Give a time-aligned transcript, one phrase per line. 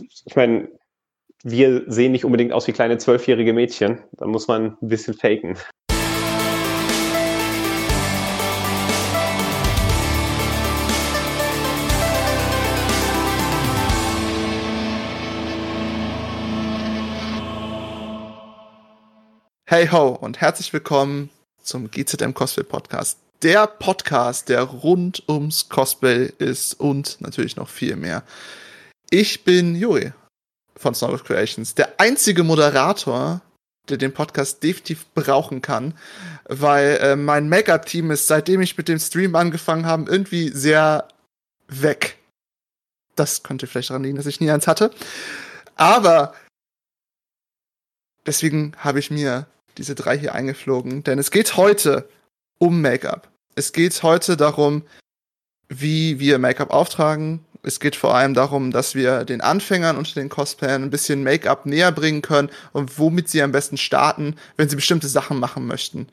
[0.00, 0.68] ich meine,
[1.42, 4.00] wir sehen nicht unbedingt aus wie kleine zwölfjährige Mädchen.
[4.12, 5.56] Da muss man ein bisschen faken.
[19.66, 21.30] Hey ho und herzlich willkommen
[21.62, 23.18] zum GZM Cosplay Podcast.
[23.42, 28.22] Der Podcast, der rund ums Cosplay ist und natürlich noch viel mehr.
[29.14, 30.14] Ich bin Juri
[30.74, 33.42] von Snow of Creations, der einzige Moderator,
[33.90, 35.92] der den Podcast definitiv brauchen kann,
[36.46, 41.08] weil äh, mein Make-up-Team ist, seitdem ich mit dem Stream angefangen habe, irgendwie sehr
[41.68, 42.16] weg.
[43.14, 44.90] Das könnte vielleicht daran liegen, dass ich nie eins hatte.
[45.76, 46.34] Aber
[48.24, 49.44] deswegen habe ich mir
[49.76, 52.08] diese drei hier eingeflogen, denn es geht heute
[52.58, 53.28] um Make-up.
[53.56, 54.86] Es geht heute darum,
[55.68, 60.28] wie wir Make-up auftragen, es geht vor allem darum, dass wir den Anfängern unter den
[60.28, 64.76] Cosplayern ein bisschen Make-up näher bringen können und womit sie am besten starten, wenn sie
[64.76, 66.08] bestimmte Sachen machen möchten.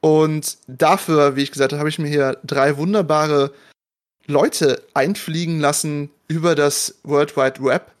[0.00, 3.52] Und dafür, wie ich gesagt habe, habe ich mir hier drei wunderbare
[4.26, 7.92] Leute einfliegen lassen über das World Wide Web.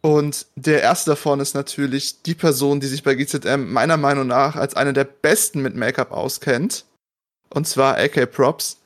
[0.00, 4.56] Und der erste davon ist natürlich die Person, die sich bei GZM meiner Meinung nach
[4.56, 6.84] als eine der besten mit Make-up auskennt.
[7.50, 8.78] Und zwar AK Props.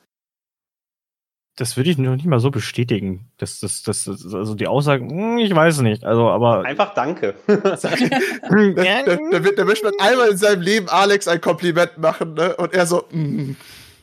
[1.57, 3.31] Das würde ich noch nicht mal so bestätigen.
[3.37, 6.05] Das, das, das, also die Aussage, hm, ich weiß nicht.
[6.05, 6.63] Also, aber.
[6.63, 7.33] Einfach danke.
[7.47, 12.55] da, da, da, möchte man einmal in seinem Leben Alex ein Kompliment machen, ne?
[12.57, 13.55] Und er so, mm.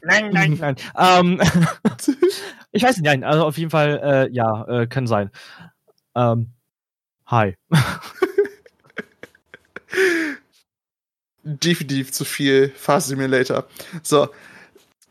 [0.04, 0.76] Nein, nein, nein.
[0.96, 1.40] ähm,
[2.72, 3.22] ich weiß nicht, nein.
[3.24, 5.30] Also auf jeden Fall, äh, ja, äh, kann sein.
[6.14, 6.52] Ähm,
[7.26, 7.56] hi.
[11.42, 13.66] Definitiv zu viel Fast Simulator.
[14.02, 14.28] So.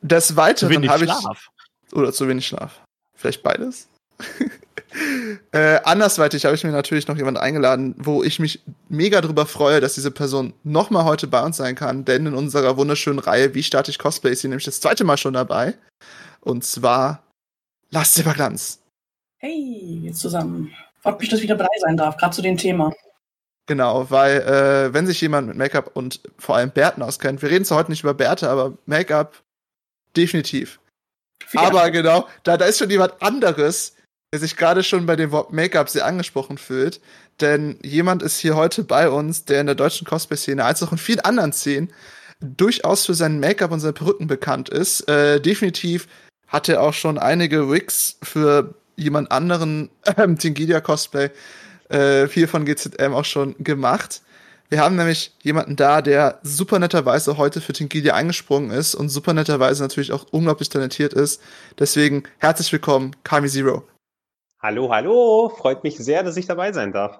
[0.01, 1.11] Des Weiteren habe ich.
[1.11, 1.49] Schlaf.
[1.93, 2.81] Oder zu wenig Schlaf.
[3.15, 3.87] Vielleicht beides.
[5.51, 9.79] äh, andersweitig habe ich mir natürlich noch jemanden eingeladen, wo ich mich mega drüber freue,
[9.79, 13.63] dass diese Person nochmal heute bei uns sein kann, denn in unserer wunderschönen Reihe Wie
[13.63, 15.75] starte ich Cosplay ist sie nämlich das zweite Mal schon dabei.
[16.41, 17.23] Und zwar
[17.89, 18.81] Lars Silberglanz.
[19.37, 20.73] Hey, zusammen.
[21.01, 22.93] Freut mich, dass ich wieder dabei sein darf, gerade zu dem Thema.
[23.65, 27.65] Genau, weil äh, wenn sich jemand mit Make-up und vor allem Bärten auskennt, wir reden
[27.65, 29.41] zwar heute nicht über Bärte, aber Make-up
[30.15, 30.79] definitiv.
[31.55, 33.93] Aber genau, da, da ist schon jemand anderes,
[34.33, 37.01] der sich gerade schon bei dem Wort Make-up sehr angesprochen fühlt.
[37.39, 40.97] Denn jemand ist hier heute bei uns, der in der deutschen Cosplay-Szene, als auch in
[40.97, 41.91] vielen anderen Szenen,
[42.39, 45.07] durchaus für seinen Make-up und seine Perücken bekannt ist.
[45.07, 46.07] Äh, definitiv
[46.47, 51.29] hat er auch schon einige Wigs für jemand anderen äh, Tingidia Cosplay,
[51.89, 54.21] äh, viel von GZM auch schon gemacht.
[54.73, 59.35] Wir haben nämlich jemanden da, der super netterweise heute für Tinkidia eingesprungen ist und super
[59.35, 61.43] netterweise natürlich auch unglaublich talentiert ist.
[61.77, 63.83] Deswegen herzlich willkommen, Kami Zero.
[64.59, 65.53] Hallo, hallo.
[65.55, 67.19] Freut mich sehr, dass ich dabei sein darf.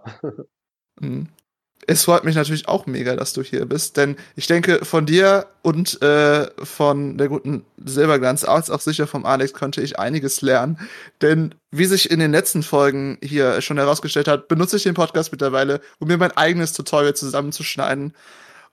[1.87, 5.47] Es freut mich natürlich auch mega, dass du hier bist, denn ich denke, von dir
[5.61, 10.79] und äh, von der guten Silberglanz, als auch sicher vom Alex, konnte ich einiges lernen.
[11.21, 15.31] Denn wie sich in den letzten Folgen hier schon herausgestellt hat, benutze ich den Podcast
[15.31, 18.13] mittlerweile, um mir mein eigenes Tutorial zusammenzuschneiden,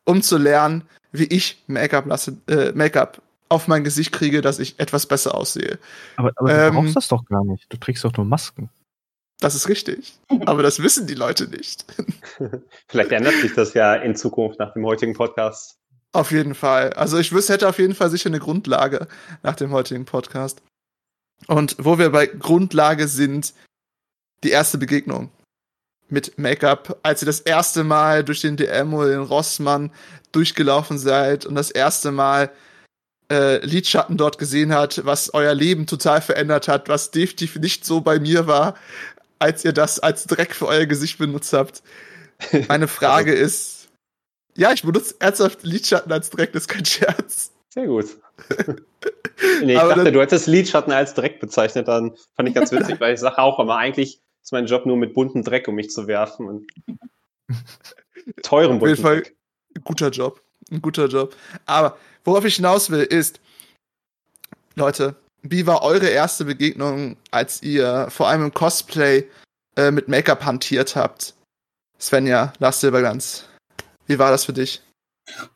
[0.05, 2.07] um zu lernen, wie ich Make-up
[2.49, 5.79] äh, Make-up auf mein Gesicht kriege, dass ich etwas besser aussehe.
[6.17, 7.67] Aber, aber du ähm, brauchst das doch gar nicht.
[7.69, 8.71] Du trägst doch nur Masken.
[9.41, 10.19] Das ist richtig.
[10.45, 11.87] Aber das wissen die Leute nicht.
[12.89, 15.79] Vielleicht ändert sich das ja in Zukunft nach dem heutigen Podcast.
[16.13, 16.93] Auf jeden Fall.
[16.93, 19.09] Also ich wüsste, hätte auf jeden Fall sicher eine Grundlage
[19.43, 20.61] nach dem heutigen Podcast.
[21.47, 23.55] Und wo wir bei Grundlage sind,
[24.45, 25.31] die erste Begegnung
[26.09, 29.91] mit Make-up, als ihr das erste Mal durch den DM oder den Rossmann
[30.33, 32.51] durchgelaufen seid und das erste Mal
[33.31, 38.01] äh, Lidschatten dort gesehen hat, was euer Leben total verändert hat, was definitiv nicht so
[38.01, 38.75] bei mir war,
[39.41, 41.83] als ihr das als Dreck für euer Gesicht benutzt habt.
[42.69, 43.89] Meine Frage ist,
[44.57, 47.53] ja, ich benutze ernsthaft Lidschatten als Dreck, das ist kein Scherz.
[47.71, 48.19] Sehr gut.
[49.63, 53.01] nee, ich aber dachte, du hättest Lidschatten als Dreck bezeichnet, dann fand ich ganz witzig,
[53.01, 55.91] weil ich sage auch immer, eigentlich ist mein Job nur mit bunten Dreck, um mich
[55.91, 56.67] zu werfen und
[58.43, 59.85] teuren bunten Auf jeden Fall Dreck.
[59.85, 61.35] guter Job, ein guter Job.
[61.65, 63.41] Aber worauf ich hinaus will, ist,
[64.75, 69.27] Leute, wie war eure erste Begegnung, als ihr vor allem im Cosplay
[69.77, 71.35] äh, mit Make-up hantiert habt?
[71.99, 73.49] Svenja, Lars Silberglanz,
[74.07, 74.83] wie war das für dich?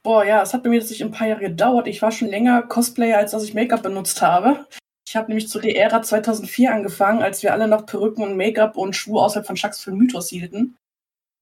[0.02, 1.88] Boah, ja, es hat bei mir tatsächlich ein paar Jahre gedauert.
[1.88, 4.66] Ich war schon länger Cosplayer, als dass ich Make-up benutzt habe.
[5.06, 8.76] Ich habe nämlich zu der Ära 2004 angefangen, als wir alle noch Perücken und Make-up
[8.76, 10.76] und Schuhe außerhalb von Chucks für Mythos hielten.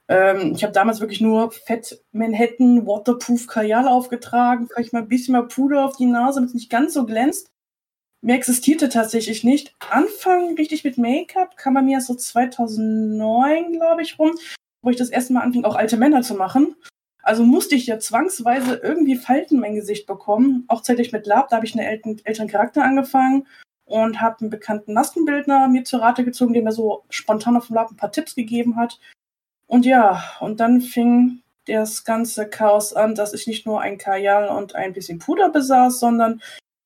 [0.09, 5.33] Ähm, ich habe damals wirklich nur Fett Manhattan Waterproof Kajal aufgetragen, vielleicht mal ein bisschen
[5.33, 7.52] mehr Puder auf die Nase, damit es nicht ganz so glänzt.
[8.25, 9.75] Mehr existierte tatsächlich nicht.
[9.91, 14.33] Anfangen richtig mit Make-up kam bei mir so 2009, glaube ich, rum,
[14.81, 16.77] wo ich das erste Mal anfing, auch alte Männer zu machen.
[17.25, 20.65] Also musste ich ja zwangsweise irgendwie Falten in mein Gesicht bekommen.
[20.69, 23.49] Auch zeitlich mit Lab, da habe ich einen älteren, älteren Charakter angefangen
[23.87, 27.75] und habe einen bekannten Maskenbildner mir zur Rate gezogen, der mir so spontan auf dem
[27.75, 29.01] Lab ein paar Tipps gegeben hat.
[29.67, 34.49] Und ja, und dann fing das ganze Chaos an, dass ich nicht nur ein Kajal
[34.49, 36.41] und ein bisschen Puder besaß, sondern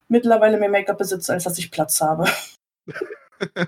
[0.09, 2.25] mittlerweile mehr Make-up besitze, als dass ich Platz habe.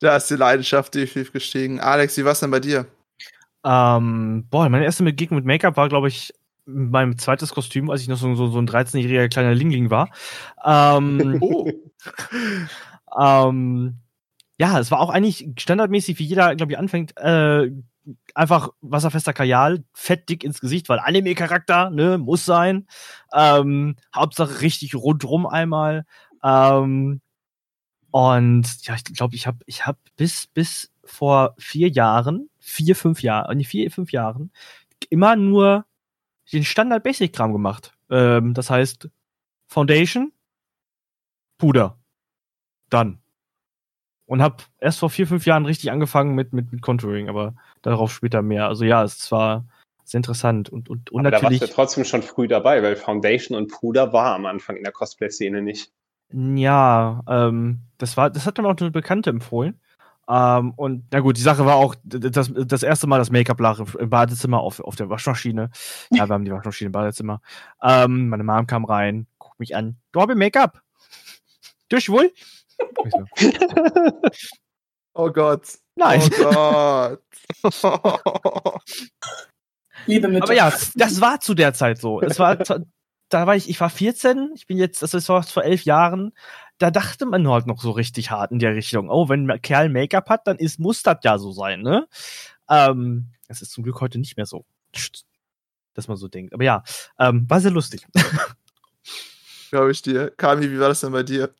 [0.00, 1.80] da ist die Leidenschaft definitiv gestiegen.
[1.80, 2.86] Alex, wie war es denn bei dir?
[3.64, 6.32] Ähm, boah, meine erste Begegnung mit Make-up war, glaube ich,
[6.66, 10.10] mein zweites Kostüm, als ich noch so, so, so ein 13-jähriger kleiner Lingling war.
[10.64, 11.70] Ähm, oh.
[13.18, 13.98] ähm,
[14.58, 17.70] ja, es war auch eigentlich standardmäßig, wie jeder, glaube ich, anfängt, äh,
[18.34, 22.86] einfach wasserfester Kajal, fett dick ins Gesicht, weil Anime-Charakter, ne, muss sein.
[23.32, 26.04] Ähm, Hauptsache richtig rundrum einmal.
[26.42, 27.20] Ähm,
[28.10, 33.22] und ja, ich glaube, ich habe ich hab bis, bis vor vier Jahren, vier, fünf
[33.22, 34.52] Jahren, nee, vier, fünf Jahren,
[35.10, 35.86] immer nur
[36.52, 37.92] den Standard-Basic-Kram gemacht.
[38.10, 39.08] Ähm, das heißt,
[39.66, 40.32] Foundation,
[41.58, 41.98] Puder.
[42.88, 43.20] Dann.
[44.30, 48.12] Und hab erst vor vier, fünf Jahren richtig angefangen mit, mit, mit Contouring, aber darauf
[48.12, 48.68] später mehr.
[48.68, 49.64] Also ja, es war
[50.04, 51.58] sehr interessant und, und, und aber natürlich.
[51.58, 54.84] Da warst du trotzdem schon früh dabei, weil Foundation und Puder war am Anfang in
[54.84, 55.90] der Cosplay-Szene nicht.
[56.32, 59.80] Ja, ähm, das war, das hat mir auch eine Bekannte empfohlen.
[60.28, 63.80] Ähm, und na gut, die Sache war auch das, das erste Mal das Make-up lag
[63.98, 65.70] im Badezimmer auf, auf der Waschmaschine.
[66.12, 67.40] Ja, wir haben die Waschmaschine im Badezimmer.
[67.82, 69.96] Ähm, meine Mom kam rein, guckt mich an.
[70.12, 70.82] Du hast Make-up.
[71.88, 72.30] Du schwul?
[75.14, 75.78] Oh Gott.
[75.96, 76.20] Nein.
[76.22, 77.22] Oh Gott.
[80.06, 80.44] Liebe Mütter.
[80.44, 82.20] Aber ja, das war zu der Zeit so.
[82.22, 85.84] Es war, da war ich, ich war 14, ich bin jetzt, das war vor elf
[85.84, 86.32] Jahren
[86.80, 89.10] da dachte man halt noch so richtig hart in der Richtung.
[89.10, 92.08] Oh, wenn ein Kerl Make-up hat, dann ist, muss das ja so sein, ne?
[92.70, 94.64] Ähm, das ist zum Glück heute nicht mehr so,
[95.92, 96.54] dass man so denkt.
[96.54, 96.82] Aber ja,
[97.18, 98.06] ähm, war sehr lustig.
[99.70, 100.30] Glaube ich dir.
[100.30, 101.54] Kami, wie war das denn bei dir?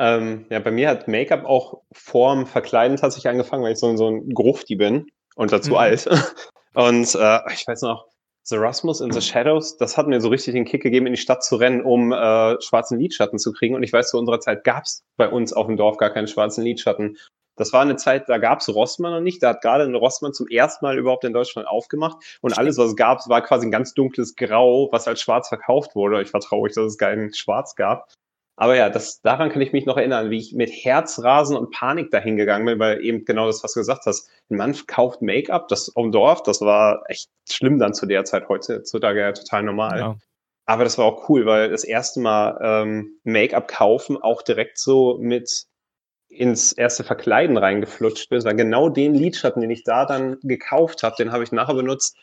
[0.00, 4.08] Ähm, ja, bei mir hat Make-up auch vorm Verkleiden tatsächlich angefangen, weil ich so, so
[4.08, 5.76] ein Grufti bin und dazu mhm.
[5.76, 6.08] alt.
[6.72, 8.06] Und äh, ich weiß noch,
[8.44, 11.20] The Rasmus in the Shadows, das hat mir so richtig den Kick gegeben, in die
[11.20, 13.74] Stadt zu rennen, um äh, schwarzen Lidschatten zu kriegen.
[13.74, 16.28] Und ich weiß, zu unserer Zeit gab es bei uns auf dem Dorf gar keine
[16.28, 17.18] schwarzen Lidschatten.
[17.56, 19.42] Das war eine Zeit, da gab es Rossmann noch nicht.
[19.42, 22.38] Da hat gerade ein Rossmann zum ersten Mal überhaupt in Deutschland aufgemacht.
[22.40, 25.94] Und alles, was es gab, war quasi ein ganz dunkles Grau, was als schwarz verkauft
[25.94, 26.22] wurde.
[26.22, 28.08] Ich war traurig, dass es kein Schwarz gab.
[28.60, 32.10] Aber ja, das, daran kann ich mich noch erinnern, wie ich mit Herzrasen und Panik
[32.10, 34.28] dahin gegangen bin, weil eben genau das, was du gesagt hast.
[34.50, 38.50] Ein Mann kauft Make-up, das im Dorf, das war echt schlimm dann zu der Zeit,
[38.50, 39.98] heutzutage ja total normal.
[39.98, 40.16] Ja.
[40.66, 45.16] Aber das war auch cool, weil das erste Mal ähm, Make-up kaufen auch direkt so
[45.18, 45.64] mit
[46.28, 51.16] ins erste Verkleiden reingeflutscht ist, weil genau den Lidschatten, den ich da dann gekauft habe,
[51.18, 52.14] den habe ich nachher benutzt,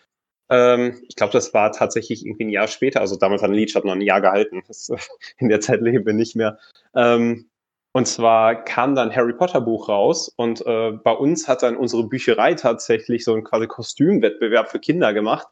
[0.49, 3.01] ähm, ich glaube, das war tatsächlich irgendwie ein Jahr später.
[3.01, 4.63] Also damals hat ein Lied noch ein Jahr gehalten.
[4.67, 4.89] Das,
[5.37, 6.57] in der Zeit leben wir nicht mehr.
[6.95, 7.49] Ähm,
[7.93, 12.03] und zwar kam dann Harry Potter Buch raus und äh, bei uns hat dann unsere
[12.03, 15.47] Bücherei tatsächlich so einen quasi Kostümwettbewerb für Kinder gemacht.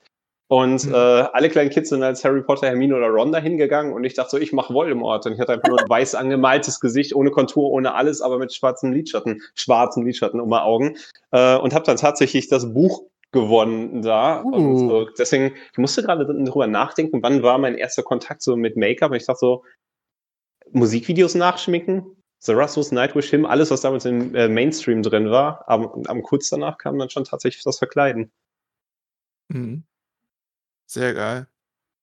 [0.47, 0.93] Und mhm.
[0.93, 4.13] äh, alle kleinen Kids sind als Harry Potter, Hermine oder Ron dahin gegangen und ich
[4.13, 5.25] dachte so, ich mache Voldemort.
[5.25, 8.53] Und ich hatte einfach nur ein weiß angemaltes Gesicht, ohne Kontur, ohne alles, aber mit
[8.53, 10.97] schwarzen Lidschatten, schwarzen Lidschatten um die Augen.
[11.31, 14.43] Äh, und habe dann tatsächlich das Buch gewonnen da.
[14.43, 14.79] Uh.
[14.79, 15.09] So.
[15.17, 19.11] deswegen, ich musste gerade drüber nachdenken, wann war mein erster Kontakt so mit Make-up.
[19.11, 19.63] Und ich dachte so,
[20.71, 25.63] Musikvideos nachschminken, The Rasmus Nightwish Him, alles, was damals im äh, Mainstream drin war.
[25.67, 28.31] Aber am kurz danach kam dann schon tatsächlich das Verkleiden.
[29.49, 29.83] Mhm.
[30.87, 31.47] Sehr geil.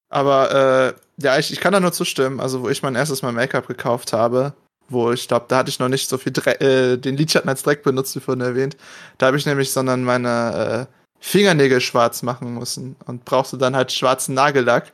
[0.09, 2.41] Aber äh, ja, ich, ich kann da nur zustimmen.
[2.41, 4.55] Also, wo ich mein erstes Mal Make-up gekauft habe,
[4.89, 7.63] wo ich glaube, da hatte ich noch nicht so viel Dre äh, den Lidschatten als
[7.63, 8.77] Dreck benutzt, wie vorhin erwähnt.
[9.19, 13.77] Da habe ich nämlich, sondern meine äh, Fingernägel schwarz machen müssen und brauchst du dann
[13.77, 14.93] halt schwarzen Nagellack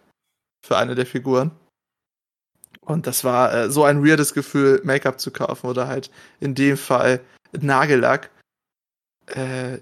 [0.65, 1.53] für eine der Figuren.
[2.83, 6.77] Und das war äh, so ein weirdes Gefühl, Make-up zu kaufen oder halt in dem
[6.77, 7.21] Fall
[7.53, 8.31] Nagellack.
[9.27, 9.79] Äh,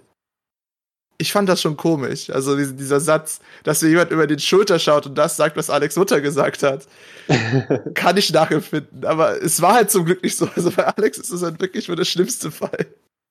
[1.19, 2.31] ich fand das schon komisch.
[2.31, 5.97] Also dieser Satz, dass mir jemand über den Schulter schaut und das sagt, was Alex
[5.97, 6.87] Mutter gesagt hat,
[7.95, 9.05] kann ich nachempfinden.
[9.05, 10.49] Aber es war halt zum Glück nicht so.
[10.55, 12.87] Also bei Alex ist es halt wirklich nur der schlimmste Fall.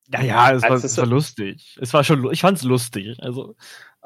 [0.08, 1.78] Ja, ja, es, war, es war lustig.
[1.82, 3.18] Es war schon, ich fand's lustig.
[3.20, 3.56] Also,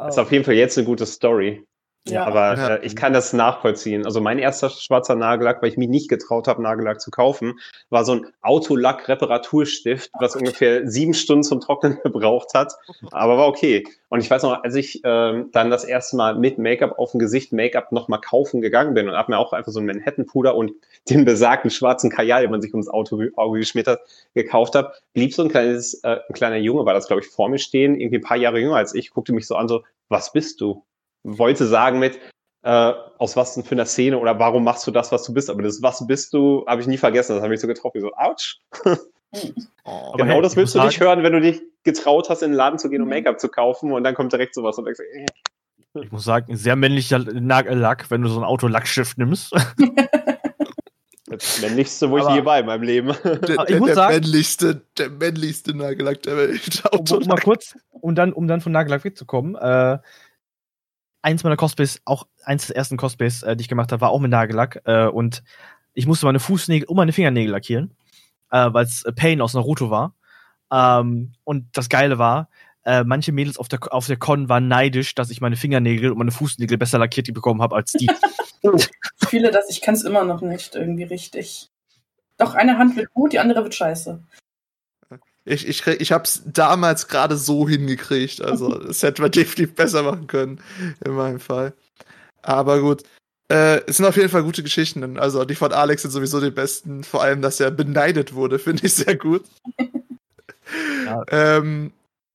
[0.07, 1.65] ist auf jeden Fall jetzt eine gute Story.
[2.07, 2.75] Ja, aber ja.
[2.75, 4.05] Äh, ich kann das nachvollziehen.
[4.05, 8.05] Also mein erster schwarzer Nagellack, weil ich mich nicht getraut habe, Nagellack zu kaufen, war
[8.05, 12.73] so ein Autolack-Reparaturstift, was ungefähr sieben Stunden zum Trocknen gebraucht hat.
[13.11, 13.85] Aber war okay.
[14.09, 17.19] Und ich weiß noch, als ich ähm, dann das erste Mal mit Make-up auf dem
[17.19, 20.71] Gesicht Make-up nochmal kaufen gegangen bin und habe mir auch einfach so ein Manhattan-Puder und
[21.09, 23.99] den besagten schwarzen Kajal, den man sich ums Auto, Auge geschmiert hat,
[24.33, 27.49] gekauft habe, blieb so ein kleines, äh, ein kleiner Junge, war das glaube ich vor
[27.49, 30.33] mir stehen, irgendwie ein paar Jahre jünger als ich, guckte mich so an, so, was
[30.33, 30.83] bist du?
[31.37, 32.19] Wollte sagen mit,
[32.63, 35.49] äh, aus was denn für einer Szene oder warum machst du das, was du bist.
[35.49, 37.35] Aber das, was bist du, habe ich nie vergessen.
[37.35, 38.01] Das habe ich so getroffen.
[38.01, 38.57] So, ouch.
[39.83, 40.13] Oh.
[40.17, 42.79] genau hey, das willst du nicht hören, wenn du dich getraut hast, in den Laden
[42.79, 43.13] zu gehen, um mhm.
[43.13, 46.01] Make-up zu kaufen und dann kommt direkt sowas und denkst, äh.
[46.01, 49.53] Ich muss sagen, ein sehr männlicher Lack, wenn du so ein Auto Lackschiff nimmst.
[51.29, 53.15] Das männlichste, wo aber, ich je war in meinem Leben.
[53.23, 56.83] Der, der, der sagen, männlichste, der männlichste Nagellack der Welt.
[56.91, 59.99] Um, um, mal kurz, um dann, um dann von Nagellack wegzukommen, äh,
[61.21, 64.19] eins meiner Cosplays, auch eins der ersten Cosplays, äh, die ich gemacht habe, war auch
[64.19, 64.81] mit Nagellack.
[64.85, 65.43] Äh, und
[65.93, 67.95] ich musste meine Fußnägel und meine Fingernägel lackieren,
[68.51, 70.13] äh, weil es Pain aus Naruto war.
[70.71, 72.49] Ähm, und das Geile war,
[72.85, 76.17] äh, manche Mädels auf der, auf der Con waren neidisch, dass ich meine Fingernägel und
[76.17, 78.09] meine Fußnägel besser lackiert bekommen habe als die.
[78.63, 78.77] oh,
[79.27, 81.69] viele das, ich kann es immer noch nicht irgendwie richtig.
[82.37, 84.23] Doch, eine Hand wird gut, die andere wird scheiße.
[85.49, 88.41] Ich, ich, ich habe es damals gerade so hingekriegt.
[88.41, 90.61] Also, das hätte man definitiv besser machen können,
[91.03, 91.73] in meinem Fall.
[92.41, 93.03] Aber gut.
[93.51, 95.17] Äh, es sind auf jeden Fall gute Geschichten.
[95.17, 97.03] Also, die von Alex sind sowieso die besten.
[97.03, 99.43] Vor allem, dass er beneidet wurde, finde ich sehr gut.
[101.05, 101.23] Ja.
[101.29, 101.91] ähm,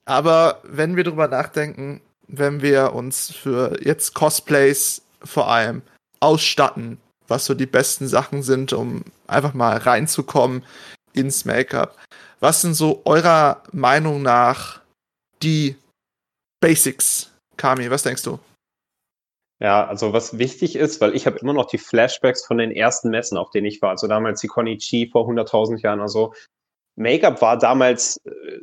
[0.06, 5.82] aber wenn wir drüber nachdenken, wenn wir uns für jetzt Cosplays vor allem
[6.20, 10.64] ausstatten, was so die besten Sachen sind, um einfach mal reinzukommen
[11.12, 11.96] ins Make-up,
[12.44, 14.82] was sind so eurer Meinung nach
[15.42, 15.76] die
[16.60, 17.32] Basics?
[17.56, 18.38] Kami, was denkst du?
[19.62, 23.08] Ja, also was wichtig ist, weil ich habe immer noch die Flashbacks von den ersten
[23.08, 23.88] Messen, auf denen ich war.
[23.90, 26.34] Also damals die Conny Chi vor 100.000 Jahren oder so.
[26.96, 28.58] Make-up war damals äh,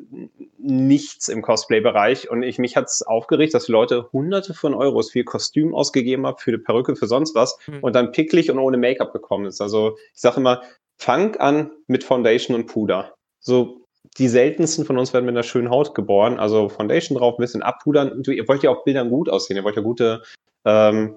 [0.60, 5.74] nichts im Cosplay-Bereich und ich, mich hat's aufgeregt, dass Leute hunderte von Euros für Kostüm
[5.74, 7.80] ausgegeben haben, für eine Perücke, für sonst was mhm.
[7.80, 9.60] und dann picklig und ohne Make-up gekommen ist.
[9.60, 10.62] Also ich sage immer,
[11.00, 13.82] fang an mit Foundation und Puder so
[14.18, 16.40] die seltensten von uns werden mit einer schönen Haut geboren.
[16.40, 18.24] Also Foundation drauf, ein bisschen abpudern.
[18.26, 19.58] Ihr wollt ja auch Bildern gut aussehen.
[19.58, 20.24] Ihr wollt ja gute,
[20.66, 21.16] ähm,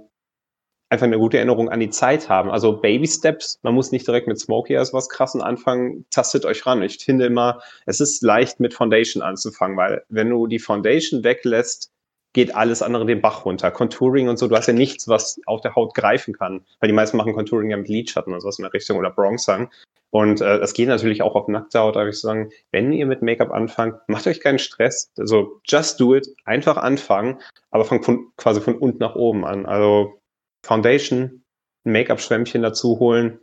[0.90, 2.50] einfach eine gute Erinnerung an die Zeit haben.
[2.50, 3.58] Also Baby Steps.
[3.62, 6.06] Man muss nicht direkt mit Smoky als was krassen anfangen.
[6.10, 6.82] Tastet euch ran.
[6.82, 11.90] Ich finde immer, es ist leicht mit Foundation anzufangen, weil wenn du die Foundation weglässt,
[12.32, 13.70] geht alles andere den Bach runter.
[13.70, 16.64] Contouring und so, du hast ja nichts, was auf der Haut greifen kann.
[16.80, 19.70] Weil die meisten machen Contouring ja mit Lidschatten oder sowas in der Richtung oder Bronzern.
[20.14, 23.20] Und äh, das geht natürlich auch auf nackte Haut, aber ich sagen, wenn ihr mit
[23.20, 25.10] Make-up anfangt, macht euch keinen Stress.
[25.18, 27.40] Also just do it, einfach anfangen,
[27.72, 29.66] aber fangt von, quasi von unten nach oben an.
[29.66, 30.20] Also
[30.64, 31.42] Foundation,
[31.82, 33.40] Make-up-Schwämmchen dazu holen,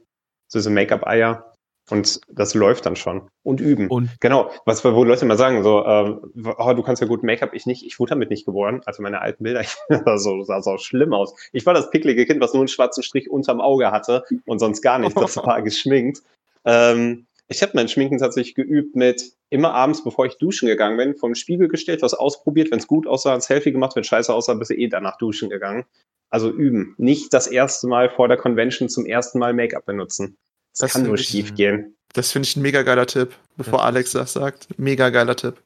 [0.47, 1.51] so diese Make-up-Eier
[1.89, 3.27] und das läuft dann schon.
[3.43, 3.89] Und üben.
[3.89, 6.21] Und genau, was wo Leute immer sagen, so, ähm,
[6.57, 8.81] oh, du kannst ja gut Make-up, ich nicht, ich wurde damit nicht geboren.
[8.85, 11.35] Also meine alten Bilder, ich sah so, sah so schlimm aus.
[11.51, 14.81] Ich war das picklige Kind, was nur einen schwarzen Strich unterm Auge hatte und sonst
[14.81, 15.15] gar nichts.
[15.15, 16.21] Das war geschminkt.
[16.65, 21.15] Ähm, ich habe mein Schminken tatsächlich geübt mit immer abends, bevor ich duschen gegangen bin,
[21.15, 24.53] vom Spiegel gestellt, was ausprobiert, wenn es gut aussah, ein Selfie gemacht, wenn scheiße aussah,
[24.53, 25.85] bist du eh danach duschen gegangen.
[26.29, 26.95] Also üben.
[26.97, 30.37] Nicht das erste Mal vor der Convention zum ersten Mal Make-up benutzen.
[30.71, 31.97] Das, das kann nur schief gehen.
[32.13, 33.85] Das finde ich ein mega geiler Tipp, bevor ja.
[33.85, 34.67] Alex das sagt.
[34.79, 35.61] Mega geiler Tipp.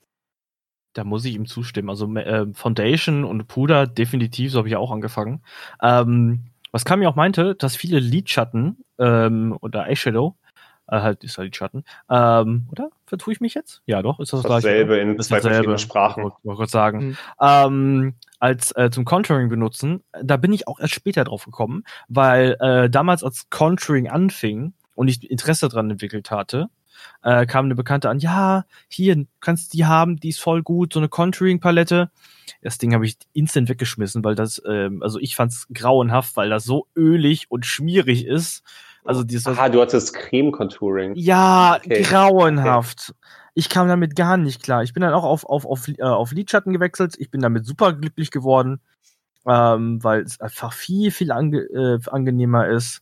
[0.94, 1.90] Da muss ich ihm zustimmen.
[1.90, 5.44] Also äh, Foundation und Puder, definitiv, so habe ich auch angefangen.
[5.84, 10.36] Ähm, was Kami auch meinte, dass viele Lidschatten ähm, oder Eyeshadow
[10.88, 11.84] äh, halt ist halt die Schatten.
[12.10, 12.90] Ähm, oder?
[13.06, 13.82] Vertue ich mich jetzt?
[13.86, 16.24] Ja, doch, ist das, das dasselbe in das zwei verschiedenen Sprachen.
[16.24, 17.08] Wollte ich kurz sagen.
[17.08, 17.18] Mhm.
[17.42, 22.58] Ähm, als äh, zum Contouring benutzen, da bin ich auch erst später drauf gekommen, weil
[22.60, 26.70] äh, damals als Contouring anfing und ich Interesse daran entwickelt hatte,
[27.24, 31.00] äh, kam eine Bekannte an, ja, hier, kannst die haben, die ist voll gut, so
[31.00, 32.10] eine Contouring-Palette.
[32.62, 36.64] Das Ding habe ich instant weggeschmissen, weil das, ähm, also ich fand's grauenhaft, weil das
[36.64, 38.64] so ölig und schmierig ist
[39.06, 41.14] also dieses, Aha, du hattest Creme-Contouring.
[41.16, 42.02] Ja, okay.
[42.02, 43.10] grauenhaft.
[43.12, 43.20] Okay.
[43.54, 44.84] Ich kam damit gar nicht klar.
[44.84, 47.16] Ich bin dann auch auf, auf, auf, äh, auf Lidschatten gewechselt.
[47.20, 48.82] Ich bin damit super glücklich geworden,
[49.48, 53.02] ähm, weil es einfach viel, viel ange, äh, angenehmer ist.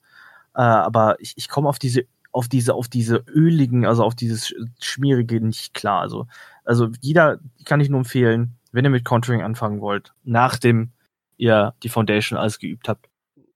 [0.53, 4.53] Äh, aber ich, ich komme auf diese, auf diese, auf diese öligen, also auf dieses
[4.79, 6.01] schmierige nicht klar.
[6.01, 6.27] Also,
[6.65, 10.91] also jeder kann ich nur empfehlen, wenn ihr mit Contouring anfangen wollt, nachdem
[11.37, 13.07] ihr die Foundation alles geübt habt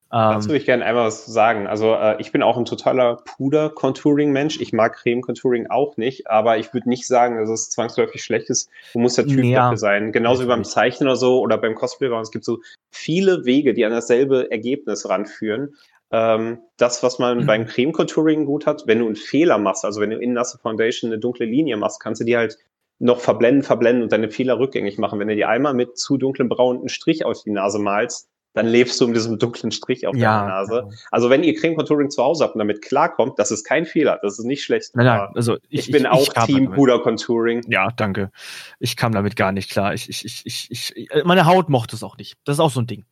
[0.10, 1.68] Dazu würde ich gerne einmal was sagen.
[1.68, 4.60] Also äh, ich bin auch ein totaler Puder-Contouring-Mensch.
[4.62, 8.70] Ich mag Creme-Contouring auch nicht, aber ich würde nicht sagen, dass es zwangsläufig schlecht ist.
[8.94, 9.64] Du musst der Typ Ja.
[9.64, 10.12] dafür sein.
[10.12, 12.08] Genauso wie beim Zeichnen oder so oder beim Cosplay.
[12.22, 12.60] Es gibt so
[12.90, 15.76] viele Wege, die an dasselbe Ergebnis ranführen.
[16.12, 17.46] Ähm, das, was man Mhm.
[17.46, 21.12] beim Creme-Contouring gut hat, wenn du einen Fehler machst, also wenn du in nasse Foundation
[21.12, 22.58] eine dunkle Linie machst, kannst du die halt
[23.00, 25.20] noch verblenden, verblenden und deine Fehler rückgängig machen.
[25.20, 28.66] Wenn du dir einmal mit zu dunklem Braun einen Strich auf die Nase malst, dann
[28.66, 30.42] lebst du mit diesem dunklen Strich auf Ja.
[30.42, 30.90] deiner Nase.
[31.12, 34.20] Also wenn ihr Creme Contouring zu Hause habt und damit klarkommt, das ist kein Fehler,
[34.24, 34.96] das ist nicht schlecht.
[34.96, 36.72] Nein, nein, also ich, bin auch kam Team.
[36.72, 37.62] Puder Contouring.
[37.70, 38.32] Ja, danke.
[38.80, 39.94] Ich kam damit gar nicht klar.
[39.94, 42.36] Ich, ich, ich, ich, ich, äh, meine Haut mochte es auch nicht.
[42.46, 43.06] Das ist auch so ein Ding.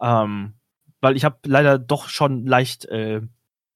[0.00, 0.54] Ähm,
[1.00, 3.22] weil ich habe leider doch schon leicht äh,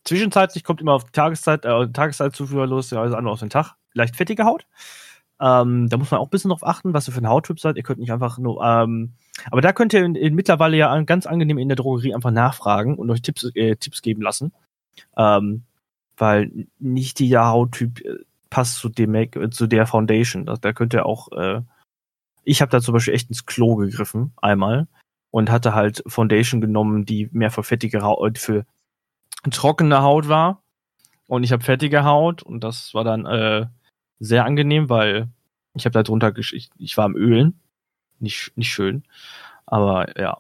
[0.05, 3.75] zwischenzeitlich kommt immer auf die Tageszeit, äh, Tageszeitzuführ los, ja, also andere aus dem Tag,
[3.95, 4.67] leicht fettige Haut.
[5.45, 7.77] Ähm, da muss man auch ein bisschen drauf achten, was ihr für ein Hauttyp seid.
[7.77, 9.13] Ihr könnt nicht einfach nur, ähm,
[9.51, 12.31] aber da könnt ihr in, in mittlerweile ja an- ganz angenehm in der Drogerie einfach
[12.31, 14.53] nachfragen und euch Tipps, äh, Tipps geben lassen.
[15.19, 15.65] Ähm,
[16.17, 20.47] weil nicht jeder Hauttyp äh, passt zu dem äh, zu der Foundation.
[20.47, 21.61] Da, da könnt ihr auch, äh,
[22.45, 24.87] ich habe da zum Beispiel echt ins Klo gegriffen, einmal,
[25.31, 28.65] und hatte halt Foundation genommen, die mehr für fettige Haut, für
[29.51, 30.63] trockene Haut war.
[31.27, 33.67] Und ich habe fettige Haut und das war dann äh,
[34.25, 35.29] sehr angenehm, weil
[35.75, 37.61] ich habe da drunter, ich, ich war am Ölen.
[38.21, 39.05] Nicht, nicht schön.
[39.67, 40.39] Aber ja.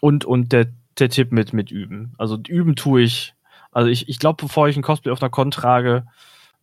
[0.00, 0.66] Und, und der,
[0.98, 2.14] der Tipp mit, mit üben.
[2.18, 3.34] Also üben tue ich.
[3.70, 6.06] Also ich, ich glaube, bevor ich ein Cosplay auf einer Con trage,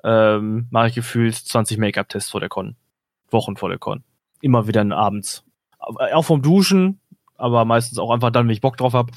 [0.03, 2.75] ähm, mache ich gefühlt 20 Make-up-Tests vor der Con.
[3.29, 4.03] Wochen vor der Con.
[4.41, 5.45] Immer wieder abends.
[5.79, 7.00] Auch vom Duschen,
[7.36, 9.12] aber meistens auch einfach dann, wenn ich Bock drauf habe.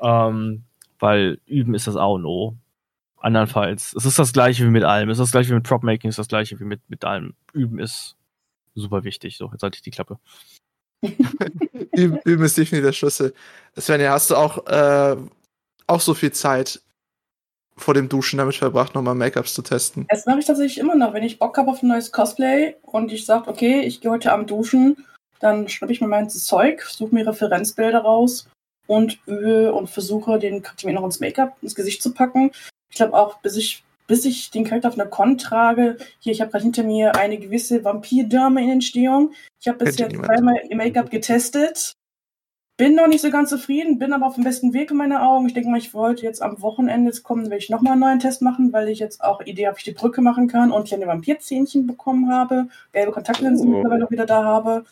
[0.00, 0.64] Ähm,
[0.98, 2.56] weil üben ist das A und O.
[3.22, 5.08] Andernfalls, es ist das gleiche wie mit allem.
[5.08, 7.34] Es ist das gleiche wie mit Prop-Making, es ist das gleiche wie mit, mit allem.
[7.52, 8.16] Üben ist
[8.74, 9.36] super wichtig.
[9.36, 10.18] So, jetzt halte ich die Klappe.
[11.92, 13.34] Üben, ist definitiv der Schlüssel.
[13.78, 15.16] Svenja, hast du auch, äh,
[15.86, 16.80] auch so viel Zeit
[17.76, 20.06] vor dem Duschen damit verbracht, nochmal Make-ups zu testen?
[20.08, 21.14] Das mache ich tatsächlich immer noch.
[21.14, 24.32] Wenn ich Bock habe auf ein neues Cosplay und ich sage, okay, ich gehe heute
[24.32, 25.04] Abend duschen,
[25.40, 28.48] dann schnappe ich mir mein Zeug, suche mir Referenzbilder raus
[28.86, 32.52] und übe und versuche, den mir noch ins Make-up, ins Gesicht zu packen.
[32.92, 36.42] Ich glaube auch, bis ich, bis ich den Charakter auf einer Con trage, hier, ich
[36.42, 39.32] habe gerade hinter mir eine gewisse Vampirdame in Entstehung.
[39.60, 41.94] Ich habe bisher zweimal ihr Make-up getestet.
[42.76, 45.46] Bin noch nicht so ganz zufrieden, bin aber auf dem besten Weg in meinen Augen.
[45.46, 48.18] Ich denke mal, ich wollte jetzt am Wochenende jetzt kommen, werde ich nochmal einen neuen
[48.18, 51.06] Test machen, weil ich jetzt auch Idee habe, ich die Brücke machen kann und kleine
[51.06, 53.76] Vampirzähnchen bekommen habe, gelbe Kontaktlinsen Oh.
[53.76, 54.84] mittlerweile auch wieder da habe.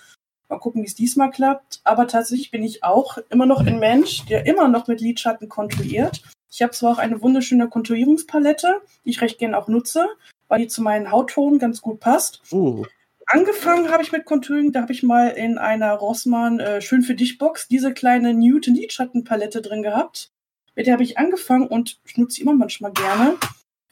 [0.50, 1.80] Mal gucken, wie es diesmal klappt.
[1.84, 6.22] Aber tatsächlich bin ich auch immer noch ein Mensch, der immer noch mit Lidschatten konturiert.
[6.50, 10.06] Ich habe zwar auch eine wunderschöne Konturierungspalette, die ich recht gerne auch nutze,
[10.48, 12.42] weil die zu meinen Hauttonen ganz gut passt.
[12.52, 12.84] Uh,
[13.32, 17.14] Angefangen habe ich mit Contouring, da habe ich mal in einer Rossmann äh, Schön für
[17.14, 20.32] dich Box diese kleine Newton Lidschattenpalette drin gehabt.
[20.74, 23.36] Mit der habe ich angefangen und ich nutze sie immer manchmal gerne.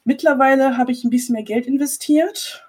[0.03, 2.68] Mittlerweile habe ich ein bisschen mehr Geld investiert,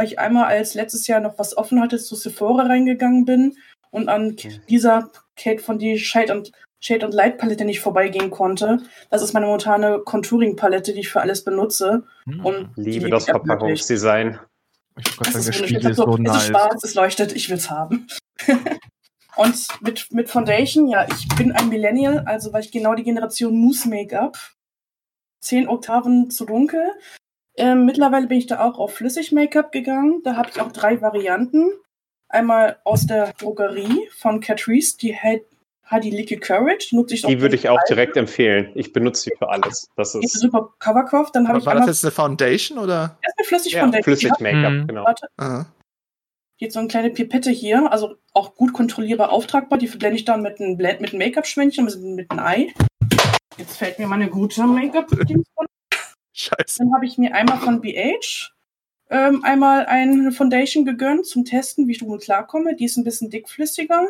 [0.00, 3.58] weil ich einmal als letztes Jahr noch was offen hatte, zu Sephora reingegangen bin
[3.90, 4.34] und an
[4.70, 8.78] dieser Kate von die Shade und Shade und Light Palette nicht vorbeigehen konnte.
[9.10, 12.04] Das ist meine momentane Contouring Palette, die ich für alles benutze.
[12.42, 13.26] Und die Liebe das.
[13.26, 14.38] Verpackungsdesign.
[14.98, 18.06] Ich wollte Das ist ist Also, so es ist schwarz, es leuchtet, ich will's haben.
[19.36, 23.54] Und mit, mit Foundation, ja, ich bin ein Millennial, also war ich genau die Generation
[23.54, 24.38] Mousse Make-up.
[25.42, 26.90] Zehn Oktaven zu dunkel.
[27.60, 30.22] Ähm, mittlerweile bin ich da auch auf Flüssig Make-up gegangen.
[30.24, 31.70] Da habe ich auch drei Varianten.
[32.28, 35.42] Einmal aus der Drogerie von Catrice, die Had-
[35.84, 36.86] Hadi Liquid Courage.
[36.90, 38.70] Die nutze ich Die würde ich auch direkt empfehlen.
[38.76, 39.88] Ich benutze sie für alles.
[39.96, 41.30] Das ist ist super Covercraft.
[41.32, 43.18] Dann habe war ich das einmal jetzt eine Foundation oder?
[43.22, 44.04] erstmal Flüssig ja, Foundation.
[44.04, 44.30] flüssig.
[44.40, 44.86] Make-up, Mhm.
[44.86, 45.04] genau.
[45.04, 45.64] Warte, Ah.
[46.56, 49.78] Hier so eine kleine Pipette hier, also auch gut kontrollierbar auftragbar.
[49.78, 52.72] Die verblende ich dann mit einem Blend, mit einem Make-up-Schwämmchen, mit, mit einem Ei.
[53.56, 55.08] Jetzt fällt mir meine gute make up
[56.40, 56.78] Scheiße.
[56.78, 58.50] Dann habe ich mir einmal von BH
[59.10, 62.76] ähm, einmal eine Foundation gegönnt zum Testen, wie ich damit klarkomme.
[62.76, 64.06] Die ist ein bisschen dickflüssiger.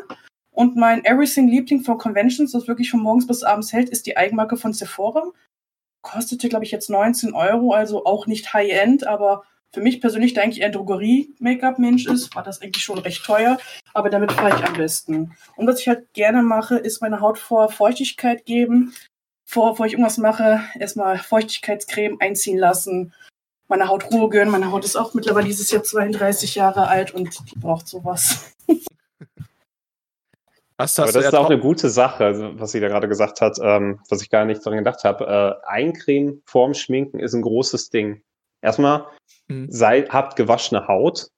[0.50, 4.56] Und mein Everything-Liebling von Conventions, das wirklich von morgens bis abends hält, ist die Eigenmarke
[4.56, 5.32] von Sephora.
[6.02, 10.42] Kostete, glaube ich, jetzt 19 Euro, also auch nicht High-End, aber für mich persönlich, der
[10.42, 13.58] eigentlich eher Drogerie-Make-up-Mensch ist, war das eigentlich schon recht teuer,
[13.94, 15.36] aber damit fahre ich am besten.
[15.56, 18.92] Und was ich halt gerne mache, ist meine Haut vor Feuchtigkeit geben.
[19.50, 23.12] Vor, bevor ich irgendwas mache, erstmal Feuchtigkeitscreme einziehen lassen,
[23.66, 24.52] meine Haut Ruhe gönnen.
[24.52, 28.54] Meine Haut ist auch mittlerweile dieses Jahr 32 Jahre alt und die braucht sowas.
[30.76, 33.58] Was Aber das ist auch eine gute Sache, also, was sie da gerade gesagt hat,
[33.62, 35.60] ähm, was ich gar nicht daran gedacht habe.
[35.66, 38.22] Äh, Eincremen vorm Schminken ist ein großes Ding.
[38.62, 39.04] Erstmal,
[39.48, 39.66] Mhm.
[39.70, 41.28] sei, habt gewaschene Haut.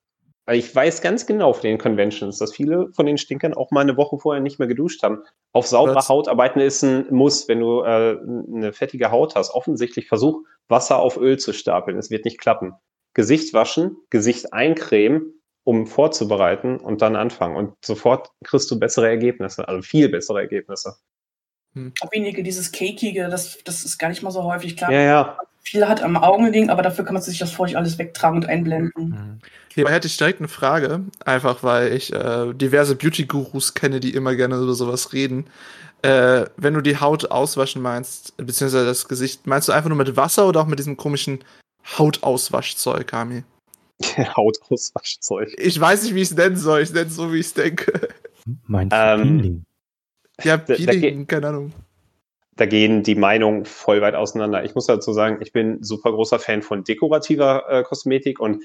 [0.55, 3.97] Ich weiß ganz genau auf den Conventions, dass viele von den Stinkern auch mal eine
[3.97, 5.23] Woche vorher nicht mehr geduscht haben.
[5.53, 6.09] Auf saubere Was?
[6.09, 9.51] Haut arbeiten ist ein Muss, wenn du äh, eine fettige Haut hast.
[9.55, 11.99] Offensichtlich versuch, Wasser auf Öl zu stapeln.
[11.99, 12.75] Es wird nicht klappen.
[13.15, 17.57] Gesicht waschen, Gesicht eincremen, um vorzubereiten und dann anfangen.
[17.57, 20.97] Und sofort kriegst du bessere Ergebnisse, also viel bessere Ergebnisse.
[21.75, 21.93] Hm.
[22.11, 24.91] Wenige, dieses Cakeige, das, das ist gar nicht mal so häufig klar.
[24.91, 25.39] Ja, ja.
[25.63, 28.47] Viel hat am Augen liegen, aber dafür kann man sich das vorher alles wegtragen und
[28.47, 29.11] einblenden.
[29.11, 29.39] Mhm.
[29.73, 34.35] Hier hätte ich direkt eine Frage, einfach weil ich äh, diverse Beauty-Gurus kenne, die immer
[34.35, 35.47] gerne über sowas reden.
[36.03, 40.17] Äh, wenn du die Haut auswaschen meinst, beziehungsweise das Gesicht, meinst du einfach nur mit
[40.17, 41.45] Wasser oder auch mit diesem komischen
[41.97, 43.45] Hautauswaschzeug, Kami?
[44.37, 45.55] Hautauswaschzeug.
[45.59, 46.83] Ich weiß nicht, wie ich es nennen soll.
[46.83, 48.09] Ich nenne es so, wie ich es denke.
[48.67, 49.65] Meinst du ähm, Peeling?
[50.43, 51.73] Ja, Peeling, keine Ahnung.
[52.63, 54.63] Da gehen die Meinungen voll weit auseinander.
[54.63, 58.63] Ich muss dazu sagen, ich bin super großer Fan von dekorativer äh, Kosmetik und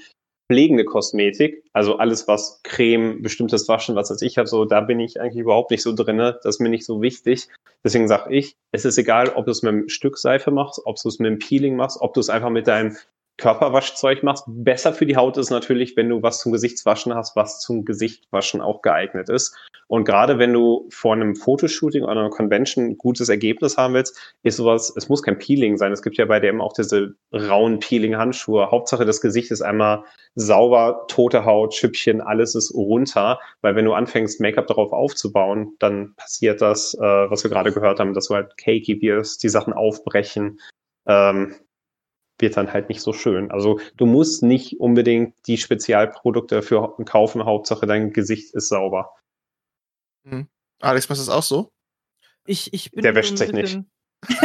[0.48, 5.00] pflegende Kosmetik, also alles, was Creme, bestimmtes Waschen, was als ich habe, so, da bin
[5.00, 6.38] ich eigentlich überhaupt nicht so drinne.
[6.44, 7.48] Das ist mir nicht so wichtig.
[7.82, 10.94] Deswegen sage ich, es ist egal, ob du es mit einem Stück Seife machst, ob
[11.02, 12.96] du es mit einem Peeling machst, ob du es einfach mit deinem
[13.38, 14.44] Körperwaschzeug machst.
[14.46, 18.60] Besser für die Haut ist natürlich, wenn du was zum Gesichtswaschen hast, was zum Gesichtwaschen
[18.60, 19.56] auch geeignet ist.
[19.86, 24.34] Und gerade wenn du vor einem Fotoshooting oder einer Convention ein gutes Ergebnis haben willst,
[24.42, 25.92] ist sowas, es muss kein Peeling sein.
[25.92, 28.70] Es gibt ja bei dem auch diese rauen Peeling-Handschuhe.
[28.70, 33.40] Hauptsache das Gesicht ist einmal sauber, tote Haut, Schüppchen, alles ist runter.
[33.62, 37.98] Weil wenn du anfängst, Make-up darauf aufzubauen, dann passiert das, äh, was wir gerade gehört
[37.98, 40.60] haben, dass du halt cakey wirst, die Sachen aufbrechen.
[41.06, 41.54] Ähm,
[42.38, 43.50] wird dann halt nicht so schön.
[43.50, 49.14] Also du musst nicht unbedingt die Spezialprodukte dafür kaufen, Hauptsache dein Gesicht ist sauber.
[50.24, 50.48] Hm.
[50.80, 51.72] Alex, machst du das auch so?
[52.46, 53.80] Ich, ich bin Der wäscht sich nicht.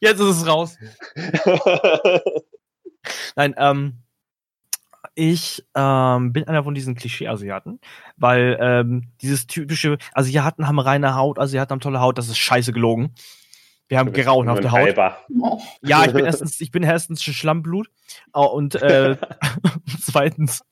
[0.00, 0.76] Jetzt ist es raus.
[3.36, 3.98] Nein, ähm,
[5.14, 7.78] ich ähm, bin einer von diesen Klischee-Asiaten,
[8.16, 12.72] weil ähm, dieses typische Asiaten haben reine Haut, Asiaten haben tolle Haut, das ist scheiße
[12.72, 13.14] gelogen.
[13.88, 14.80] Wir haben grauenhafte Haut.
[14.80, 15.18] Halber.
[15.82, 17.88] Ja, ich bin erstens, ich bin erstens Schlammblut
[18.32, 19.16] oh, und äh,
[20.00, 20.64] zweitens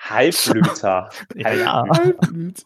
[0.00, 1.10] Halbblüter.
[1.34, 1.84] ja, ja.
[1.88, 2.64] Halbblüt.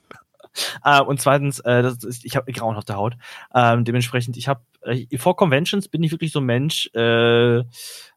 [0.84, 3.16] Uh, und zweitens, äh, das ist, ich habe grauenhafte Haut.
[3.54, 6.90] Ähm, dementsprechend, ich habe äh, vor Conventions bin ich wirklich so ein Mensch.
[6.94, 7.62] Äh,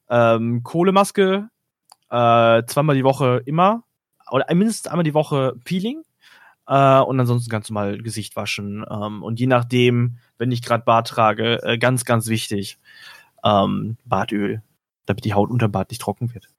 [0.09, 1.49] ähm, Kohlemaske,
[2.09, 3.83] äh, zweimal die Woche immer
[4.31, 6.03] oder mindestens einmal die Woche Peeling
[6.67, 8.85] äh, und ansonsten ganz normal Gesicht waschen.
[8.89, 12.77] Ähm, und je nachdem, wenn ich gerade Bart trage, äh, ganz, ganz wichtig,
[13.43, 14.61] ähm, Bartöl,
[15.05, 16.49] damit die Haut unterm Bart nicht trocken wird.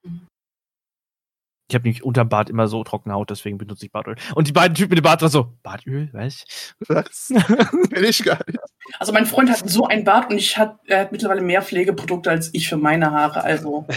[1.67, 4.15] Ich habe nämlich unterm Bart immer so trockene Haut, deswegen benutze ich Bartöl.
[4.35, 6.45] Und die beiden Typen mit dem Bart waren so, Bartöl, was?
[6.87, 7.29] Was?
[7.89, 8.59] Will ich gar nicht.
[8.99, 12.29] Also mein Freund hat so ein Bart und ich hat, er hat mittlerweile mehr Pflegeprodukte
[12.29, 13.87] als ich für meine Haare, also.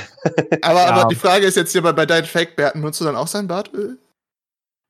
[0.62, 0.87] aber, ja.
[0.87, 3.47] aber die Frage ist jetzt hier bei, bei deinen Fake-Bärten, nutzt du dann auch sein
[3.47, 3.99] Bartöl?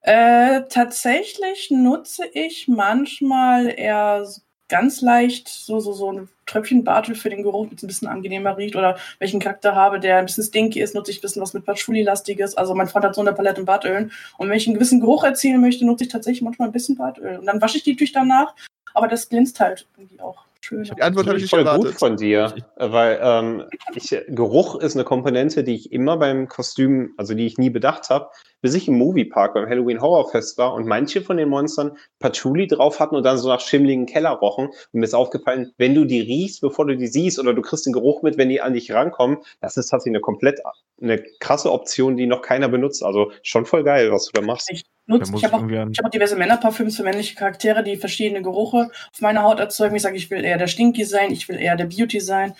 [0.08, 4.26] Äh, tatsächlich nutze ich manchmal eher
[4.68, 8.08] ganz leicht so, so, so ein Tröpfchen Bartel für den Geruch, damit es ein bisschen
[8.08, 8.74] angenehmer riecht.
[8.74, 11.66] Oder welchen Charakter habe, der ein bisschen stinky ist, nutze ich ein bisschen was mit
[11.66, 12.56] Patchouli-lastiges.
[12.56, 14.10] Also mein Freund hat so eine Palette Bartölen.
[14.38, 17.36] Und wenn ich einen gewissen Geruch erzielen möchte, nutze ich tatsächlich manchmal ein bisschen Bartöl.
[17.40, 18.54] Und dann wasche ich die natürlich danach,
[18.94, 20.47] aber das glänzt halt irgendwie auch.
[20.60, 20.82] Schön.
[20.82, 21.92] Die Antwort habe ich nicht voll erwartet.
[21.92, 27.14] gut von dir, weil ähm, ich, Geruch ist eine Komponente, die ich immer beim Kostüm,
[27.16, 28.28] also die ich nie bedacht habe,
[28.60, 32.66] bis ich im Moviepark beim Halloween Horror Fest war und manche von den Monstern Patchouli
[32.66, 34.66] drauf hatten und dann so nach schimmligen Keller rochen.
[34.66, 37.86] Und mir ist aufgefallen, wenn du die riechst, bevor du die siehst, oder du kriegst
[37.86, 40.60] den Geruch mit, wenn die an dich rankommen, das ist tatsächlich eine komplett
[41.00, 43.04] eine krasse Option, die noch keiner benutzt.
[43.04, 44.70] Also schon voll geil, was du da machst.
[44.72, 48.90] Ich, nutze, ich habe auch, hab auch diverse Männerparfüms für männliche Charaktere, die verschiedene Gerüche
[49.12, 49.96] auf meiner Haut erzeugen.
[49.96, 52.54] Ich sage, ich will eher der Stinky sein, ich will eher der Beauty sein.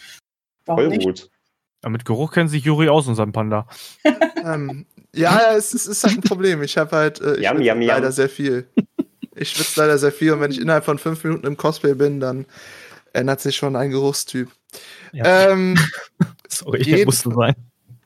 [0.64, 1.04] Warum voll nicht?
[1.04, 1.30] gut.
[1.84, 3.66] Ja, mit Geruch kennt sich Juri aus, unserem Panda.
[4.44, 6.62] ähm, ja, es, es, ist halt ein Problem.
[6.62, 8.12] Ich habe halt äh, ich yum, yum, leider yum.
[8.12, 8.68] sehr viel.
[9.37, 12.18] Ich schwitze leider sehr viel und wenn ich innerhalb von fünf Minuten im Cosplay bin,
[12.18, 12.46] dann
[13.12, 14.50] ändert sich schon ein Geruchstyp.
[15.12, 15.50] Ja.
[15.50, 15.78] Ähm,
[16.48, 17.54] Sorry, ich musste sein.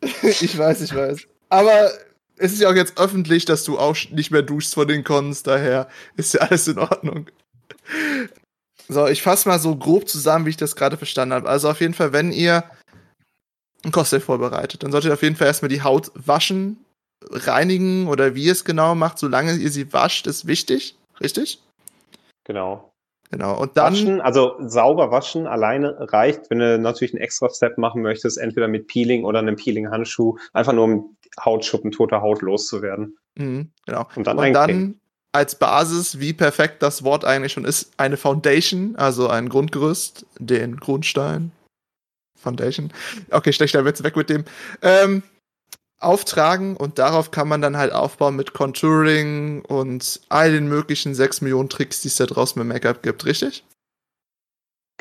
[0.22, 1.26] ich weiß, ich weiß.
[1.48, 1.90] Aber
[2.36, 5.42] es ist ja auch jetzt öffentlich, dass du auch nicht mehr duschst vor den Cons,
[5.42, 7.30] daher ist ja alles in Ordnung.
[8.88, 11.48] So, ich fasse mal so grob zusammen, wie ich das gerade verstanden habe.
[11.48, 12.64] Also auf jeden Fall, wenn ihr
[13.84, 16.84] ein Cosplay vorbereitet, dann solltet ihr auf jeden Fall erstmal die Haut waschen,
[17.30, 21.60] reinigen oder wie ihr es genau macht, solange ihr sie wascht, ist wichtig, richtig?
[22.44, 22.92] Genau.
[23.30, 23.58] Genau.
[23.58, 23.94] Und dann.
[23.94, 28.68] Waschen, also sauber waschen alleine reicht, wenn du natürlich einen extra Step machen möchtest, entweder
[28.68, 33.16] mit Peeling oder einem Peeling-Handschuh, einfach nur um Hautschuppen, tote Haut loszuwerden.
[33.36, 34.06] Mhm, genau.
[34.14, 35.00] Und dann, Und dann
[35.32, 40.76] als Basis, wie perfekt das Wort eigentlich schon ist, eine Foundation, also ein Grundgerüst, den
[40.76, 41.52] Grundstein.
[42.38, 42.92] Foundation.
[43.30, 44.44] Okay, schlechter Witz, weg mit dem.
[44.82, 45.22] Ähm,
[46.00, 51.40] auftragen und darauf kann man dann halt aufbauen mit Contouring und all den möglichen 6
[51.40, 53.64] Millionen Tricks, die es da draußen mit Make-up gibt, richtig?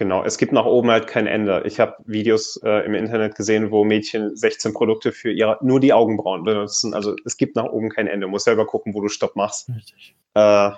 [0.02, 1.62] Genau, es gibt nach oben halt kein Ende.
[1.64, 5.94] Ich habe Videos äh, im Internet gesehen, wo Mädchen 16 Produkte für ihre, nur die
[5.94, 6.96] Augenbrauen benutzen.
[6.96, 8.26] Also es gibt nach oben kein Ende.
[8.26, 9.70] Du musst selber gucken, wo du Stopp machst.
[9.70, 10.16] Richtig.
[10.34, 10.72] Äh,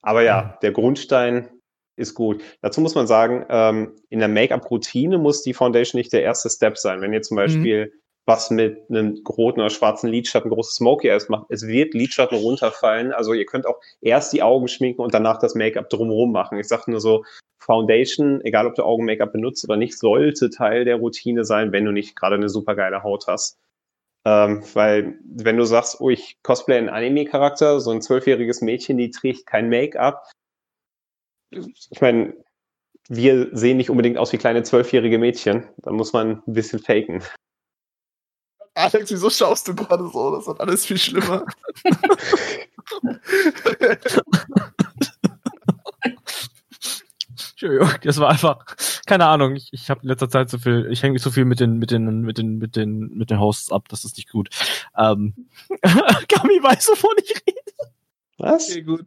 [0.00, 1.48] aber ja, der Grundstein
[1.96, 2.40] ist gut.
[2.60, 6.78] Dazu muss man sagen, ähm, in der Make-up-Routine muss die Foundation nicht der erste Step
[6.78, 7.00] sein.
[7.00, 7.40] Wenn ihr zum mhm.
[7.40, 7.98] Beispiel mhm.
[8.26, 13.12] was mit einem roten oder schwarzen Lidschatten, großes Smoky Eyes macht, es wird Lidschatten runterfallen.
[13.12, 16.60] Also ihr könnt auch erst die Augen schminken und danach das Make-up drumherum machen.
[16.60, 17.24] Ich sage nur so,
[17.62, 21.92] Foundation, egal ob du Augen-Make-up benutzt oder nicht, sollte Teil der Routine sein, wenn du
[21.92, 23.56] nicht gerade eine super geile Haut hast.
[24.24, 29.10] Ähm, weil, wenn du sagst, oh, ich cosplay einen Anime-Charakter, so ein zwölfjähriges Mädchen, die
[29.10, 30.28] trägt kein Make-up.
[31.50, 32.34] Ich meine,
[33.08, 35.68] wir sehen nicht unbedingt aus wie kleine zwölfjährige Mädchen.
[35.78, 37.22] Da muss man ein bisschen faken.
[38.74, 40.34] Alex, wieso schaust du gerade so?
[40.34, 41.44] Das ist alles viel schlimmer.
[47.62, 48.64] Entschuldigung, das war einfach,
[49.06, 51.44] keine Ahnung, ich, ich habe in letzter Zeit so viel, ich hänge mich so viel
[51.44, 54.30] mit den, mit den, mit den, mit den, mit den Hosts ab, das ist nicht
[54.30, 54.48] gut.
[54.96, 55.34] Ähm,
[55.82, 57.92] Gami weiß, wovon ich rede.
[58.38, 58.70] Was?
[58.70, 59.06] Okay, gut.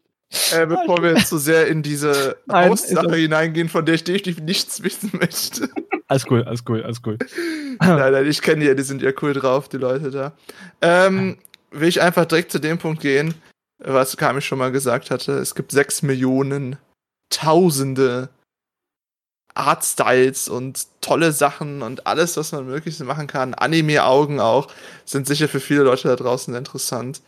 [0.54, 4.41] Äh, bevor wir jetzt zu so sehr in diese Host-Sache hineingehen, von der ich definitiv
[4.41, 5.70] nichts wissen möchte.
[6.08, 7.18] Alles cool, alles cool, alles cool.
[7.80, 10.34] nein, nein, ich kenne die ja, die sind ja cool drauf, die Leute da.
[10.82, 11.38] Ähm,
[11.72, 13.34] will ich einfach direkt zu dem Punkt gehen,
[13.80, 15.34] was Kami schon mal gesagt hatte.
[15.34, 16.78] Es gibt sechs Millionen,
[17.30, 18.30] Tausende
[19.56, 23.54] Artstyles und tolle Sachen und alles, was man möglichst machen kann.
[23.54, 24.68] Anime-Augen auch
[25.06, 27.22] sind sicher für viele Leute da draußen interessant.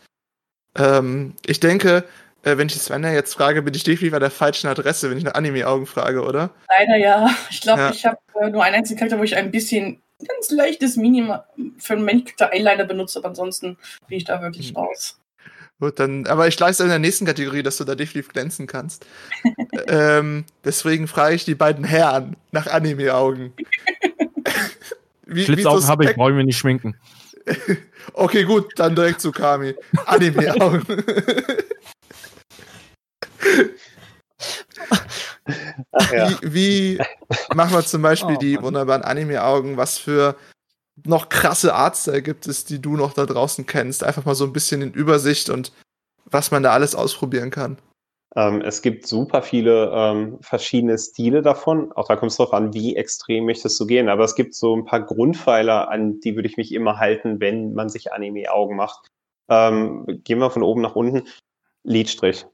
[0.76, 2.04] Ähm, ich denke,
[2.42, 5.24] äh, wenn ich Svenja jetzt frage, bin ich definitiv an der falschen Adresse, wenn ich
[5.24, 6.50] nach Anime-Augen frage, oder?
[6.78, 7.28] Leider ja.
[7.50, 7.90] Ich glaube, ja.
[7.90, 11.40] ich habe äh, nur einen einzigen Charakter, wo ich ein bisschen ganz leichtes Minimum
[11.78, 14.76] für einen Main-Character Eyeliner benutze, aber ansonsten bin ich da wirklich hm.
[14.76, 15.18] raus.
[15.80, 19.06] Gut, dann, aber ich leiste in der nächsten Kategorie, dass du da definitiv glänzen kannst.
[19.86, 23.52] ähm, deswegen frage ich die beiden Herren nach Anime-Augen.
[25.28, 26.96] Schlitzaugen habe ich, brauche ich mir nicht schminken.
[28.12, 29.74] okay, gut, dann direkt zu Kami.
[30.06, 30.84] Anime-Augen.
[36.12, 36.30] ja.
[36.42, 36.98] Wie, wie
[37.54, 39.76] machen wir zum Beispiel oh, die wunderbaren Anime-Augen?
[39.76, 40.34] Was für
[41.04, 44.04] noch krasse Artstyle gibt es, die du noch da draußen kennst?
[44.04, 45.72] Einfach mal so ein bisschen in Übersicht und
[46.24, 47.78] was man da alles ausprobieren kann.
[48.36, 51.92] Ähm, es gibt super viele ähm, verschiedene Stile davon.
[51.92, 54.08] Auch da kommt es darauf an, wie extrem möchtest du gehen.
[54.08, 57.72] Aber es gibt so ein paar Grundpfeiler, an die würde ich mich immer halten, wenn
[57.72, 59.08] man sich Anime-Augen macht.
[59.48, 61.26] Ähm, gehen wir von oben nach unten.
[61.84, 62.46] Lidstrich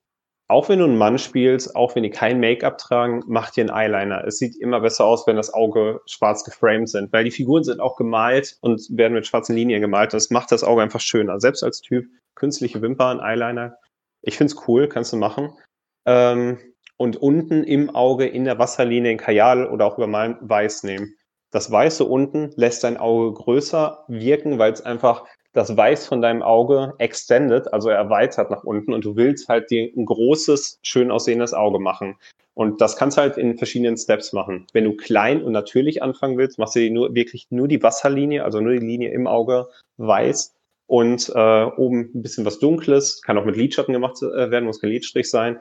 [0.54, 3.70] auch wenn du einen Mann spielst, auch wenn die kein Make-up tragen, mach dir einen
[3.70, 4.24] Eyeliner.
[4.24, 7.80] Es sieht immer besser aus, wenn das Auge schwarz geframed sind, weil die Figuren sind
[7.80, 10.12] auch gemalt und werden mit schwarzen Linien gemalt.
[10.12, 11.40] Das macht das Auge einfach schöner.
[11.40, 13.78] Selbst als Typ, künstliche Wimpern, Eyeliner.
[14.22, 15.58] Ich find's cool, kannst du machen.
[16.06, 16.58] Ähm,
[16.98, 21.16] und unten im Auge in der Wasserlinie ein Kajal oder auch übermalen weiß nehmen.
[21.50, 26.42] Das Weiße unten lässt dein Auge größer wirken, weil es einfach das Weiß von deinem
[26.42, 31.54] Auge extended, also erweitert nach unten und du willst halt dir ein großes, schön aussehendes
[31.54, 32.16] Auge machen.
[32.54, 34.66] Und das kannst du halt in verschiedenen Steps machen.
[34.72, 38.44] Wenn du klein und natürlich anfangen willst, machst du dir nur, wirklich nur die Wasserlinie,
[38.44, 40.54] also nur die Linie im Auge weiß
[40.86, 44.80] und äh, oben ein bisschen was Dunkles, kann auch mit Lidschatten gemacht äh, werden, muss
[44.80, 45.60] kein Lidstrich sein.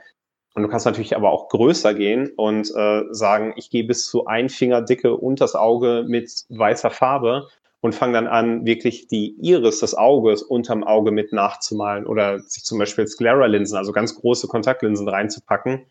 [0.56, 4.25] Und du kannst natürlich aber auch größer gehen und äh, sagen, ich gehe bis zu
[4.25, 7.47] ein Finger dicke unters Auge mit weißer Farbe
[7.84, 12.63] und fange dann an, wirklich die Iris des Auges unterm Auge mit nachzumalen oder sich
[12.63, 15.86] zum Beispiel Sclera-Linsen, also ganz große Kontaktlinsen reinzupacken.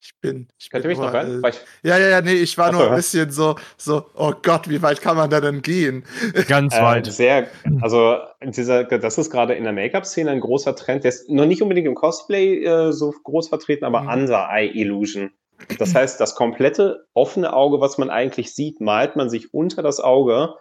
[0.00, 0.48] Ich bin.
[0.58, 1.44] Ich Könnt ihr mich noch rein?
[1.44, 4.80] Äh, ja, ja, ja, nee, ich war nur ein bisschen so, so, oh Gott, wie
[4.80, 6.04] weit kann man da denn gehen?
[6.48, 7.04] Ganz äh, weit.
[7.04, 7.48] Sehr,
[7.82, 11.60] also dieser, das ist gerade in der Make-up-Szene ein großer Trend, der ist noch nicht
[11.60, 14.08] unbedingt im Cosplay äh, so groß vertreten, aber mhm.
[14.08, 15.32] Under-Eye-Illusion.
[15.78, 20.00] Das heißt, das komplette offene Auge, was man eigentlich sieht, malt man sich unter das
[20.00, 20.54] Auge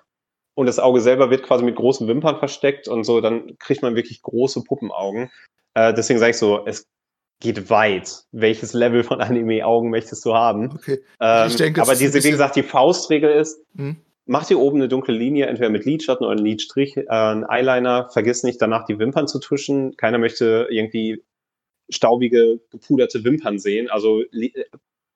[0.56, 3.96] und das Auge selber wird quasi mit großen Wimpern versteckt und so, dann kriegt man
[3.96, 5.30] wirklich große Puppenaugen.
[5.76, 6.88] Äh, deswegen sage ich so, es
[7.40, 8.24] geht weit.
[8.32, 10.72] Welches Level von Anime-Augen möchtest du haben?
[10.74, 11.00] Okay.
[11.22, 13.98] Ähm, denke, aber diese, wie gesagt, die Faustregel ist, hm?
[14.26, 18.10] mach dir oben eine dunkle Linie, entweder mit Lidschatten oder Lidstrich, äh, einen Eyeliner.
[18.12, 19.96] Vergiss nicht, danach die Wimpern zu tuschen.
[19.98, 21.24] Keiner möchte irgendwie
[21.90, 23.90] staubige, gepuderte Wimpern sehen.
[23.90, 24.24] Also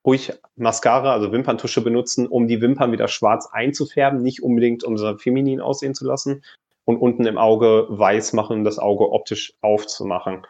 [0.06, 5.16] ruhig Mascara, also Wimperntusche benutzen, um die Wimpern wieder schwarz einzufärben, nicht unbedingt um so
[5.16, 6.42] feminin aussehen zu lassen.
[6.84, 10.44] Und unten im Auge weiß machen, das Auge optisch aufzumachen.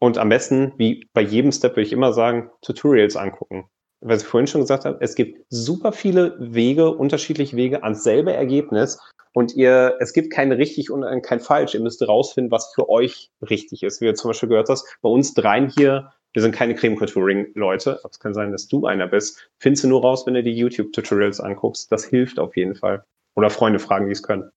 [0.00, 3.64] Und am besten, wie bei jedem Step würde ich immer sagen, Tutorials angucken.
[4.00, 8.32] was ich vorhin schon gesagt habe, es gibt super viele Wege, unterschiedliche Wege ans selbe
[8.32, 8.98] Ergebnis.
[9.38, 11.72] Und ihr, es gibt kein richtig und kein falsch.
[11.74, 14.00] Ihr müsst rausfinden, was für euch richtig ist.
[14.00, 18.00] Wie du zum Beispiel gehört hast, bei uns dreien hier, wir sind keine Creme Contouring-Leute.
[18.02, 19.48] Es kann sein, dass du einer bist.
[19.60, 21.92] Findest du nur raus, wenn du die YouTube-Tutorials anguckst.
[21.92, 23.04] Das hilft auf jeden Fall.
[23.36, 24.50] Oder Freunde fragen, die es können.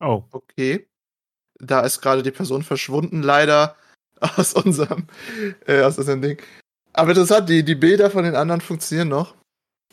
[0.00, 0.22] Oh.
[0.32, 0.88] Okay.
[1.58, 3.76] Da ist gerade die Person verschwunden, leider
[4.20, 5.08] aus unserem,
[5.66, 6.40] äh, aus unserem Ding.
[6.94, 9.34] Aber interessant, die, die Bilder von den anderen funktionieren noch.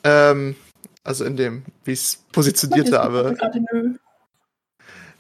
[0.06, 0.56] Ähm,
[1.04, 3.38] also in dem, wie ich es positioniert habe.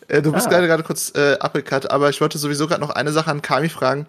[0.08, 0.50] Äh, du bist ah.
[0.50, 3.70] gerade gerade kurz äh, abgecut, aber ich wollte sowieso gerade noch eine Sache an Kami
[3.70, 4.08] fragen,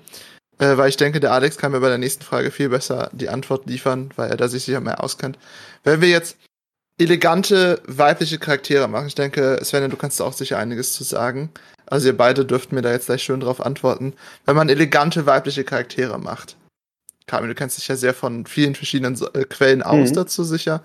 [0.59, 3.28] äh, weil ich denke, der Alex kann mir bei der nächsten Frage viel besser die
[3.28, 5.38] Antwort liefern, weil er da sich sicher mehr auskennt.
[5.85, 6.37] Wenn wir jetzt
[6.98, 11.50] elegante weibliche Charaktere machen, ich denke, Sven, du kannst da auch sicher einiges zu sagen.
[11.87, 14.14] Also ihr beide dürft mir da jetzt gleich schön drauf antworten.
[14.44, 16.56] Wenn man elegante weibliche Charaktere macht,
[17.26, 20.14] Kamil, du kennst dich ja sehr von vielen verschiedenen äh, Quellen aus mhm.
[20.14, 20.83] dazu sicher.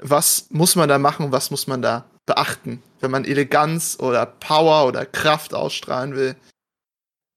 [0.00, 1.32] Was muss man da machen?
[1.32, 6.36] Was muss man da beachten, wenn man Eleganz oder Power oder Kraft ausstrahlen will?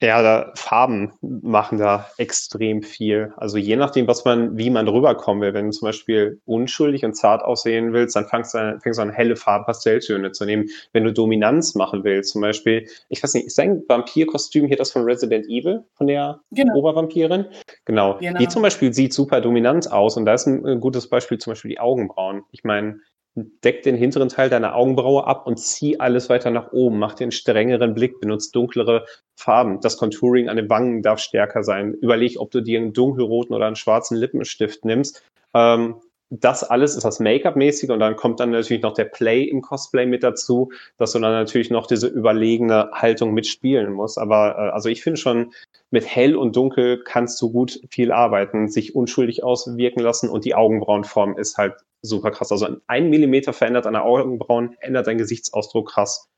[0.04, 3.32] Ja, da, Farben machen da extrem viel.
[3.38, 5.54] Also je nachdem, was man, wie man rüberkommen will.
[5.54, 9.02] Wenn du zum Beispiel unschuldig und zart aussehen willst, dann fängst du an, fängst du
[9.02, 10.70] an helle Farben, Pastelltöne zu nehmen.
[10.92, 14.92] Wenn du Dominanz machen willst, zum Beispiel, ich weiß nicht, ist dein Vampirkostüm hier das
[14.92, 16.76] von Resident Evil, von der genau.
[16.76, 17.46] Obervampirin?
[17.86, 18.18] Genau.
[18.20, 18.40] genau.
[18.40, 21.52] Die zum Beispiel sieht super dominant aus und da ist ein, ein gutes Beispiel zum
[21.52, 22.44] Beispiel die Augenbrauen.
[22.52, 23.00] Ich meine,
[23.36, 27.00] deck den hinteren Teil deiner Augenbraue ab und zieh alles weiter nach oben.
[27.00, 29.80] Mach den strengeren Blick, benutzt dunklere Farben.
[29.82, 31.94] Das Contouring an den Wangen darf stärker sein.
[31.94, 35.24] Überleg, ob du dir einen dunkelroten oder einen schwarzen Lippenstift nimmst.
[35.54, 35.96] Ähm,
[36.30, 40.06] das alles ist das Make-up-mäßige und dann kommt dann natürlich noch der Play im Cosplay
[40.06, 44.18] mit dazu, dass du dann natürlich noch diese überlegene Haltung mitspielen musst.
[44.18, 45.54] Aber äh, also ich finde schon,
[45.94, 50.56] mit hell und dunkel kannst du gut viel arbeiten, sich unschuldig auswirken lassen und die
[50.56, 52.52] Augenbrauenform ist halt super krass.
[52.52, 56.32] Also ein Millimeter verändert deine Augenbrauen, ändert deinen Gesichtsausdruck krass.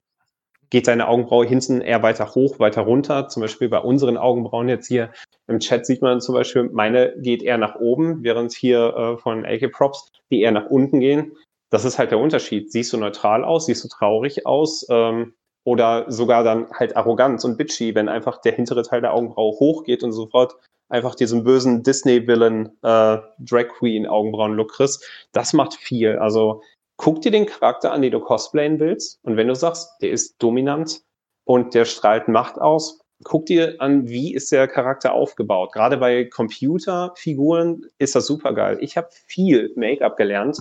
[0.71, 3.29] Geht deine Augenbraue hinten eher weiter hoch, weiter runter?
[3.29, 5.11] Zum Beispiel bei unseren Augenbrauen jetzt hier
[5.47, 9.45] im Chat sieht man zum Beispiel, meine geht eher nach oben, während hier äh, von
[9.45, 11.31] AK Props die eher nach unten gehen.
[11.69, 12.73] Das ist halt der Unterschied.
[12.73, 13.67] Siehst du neutral aus?
[13.67, 14.85] Siehst du traurig aus?
[14.89, 15.33] Ähm,
[15.65, 20.03] oder sogar dann halt arrogant und bitchy, wenn einfach der hintere Teil der Augenbraue hochgeht
[20.03, 20.55] und sofort
[20.89, 26.17] einfach diesen bösen Disney-Villain, äh, Drag Queen Augenbrauen-Look kriegst, das macht viel.
[26.17, 26.61] Also
[26.97, 29.19] guck dir den Charakter an, den du cosplayen willst.
[29.23, 31.01] Und wenn du sagst, der ist dominant
[31.43, 35.73] und der strahlt Macht aus, guck dir an, wie ist der Charakter aufgebaut.
[35.73, 38.77] Gerade bei Computerfiguren ist das super geil.
[38.81, 40.59] Ich habe viel Make-up gelernt,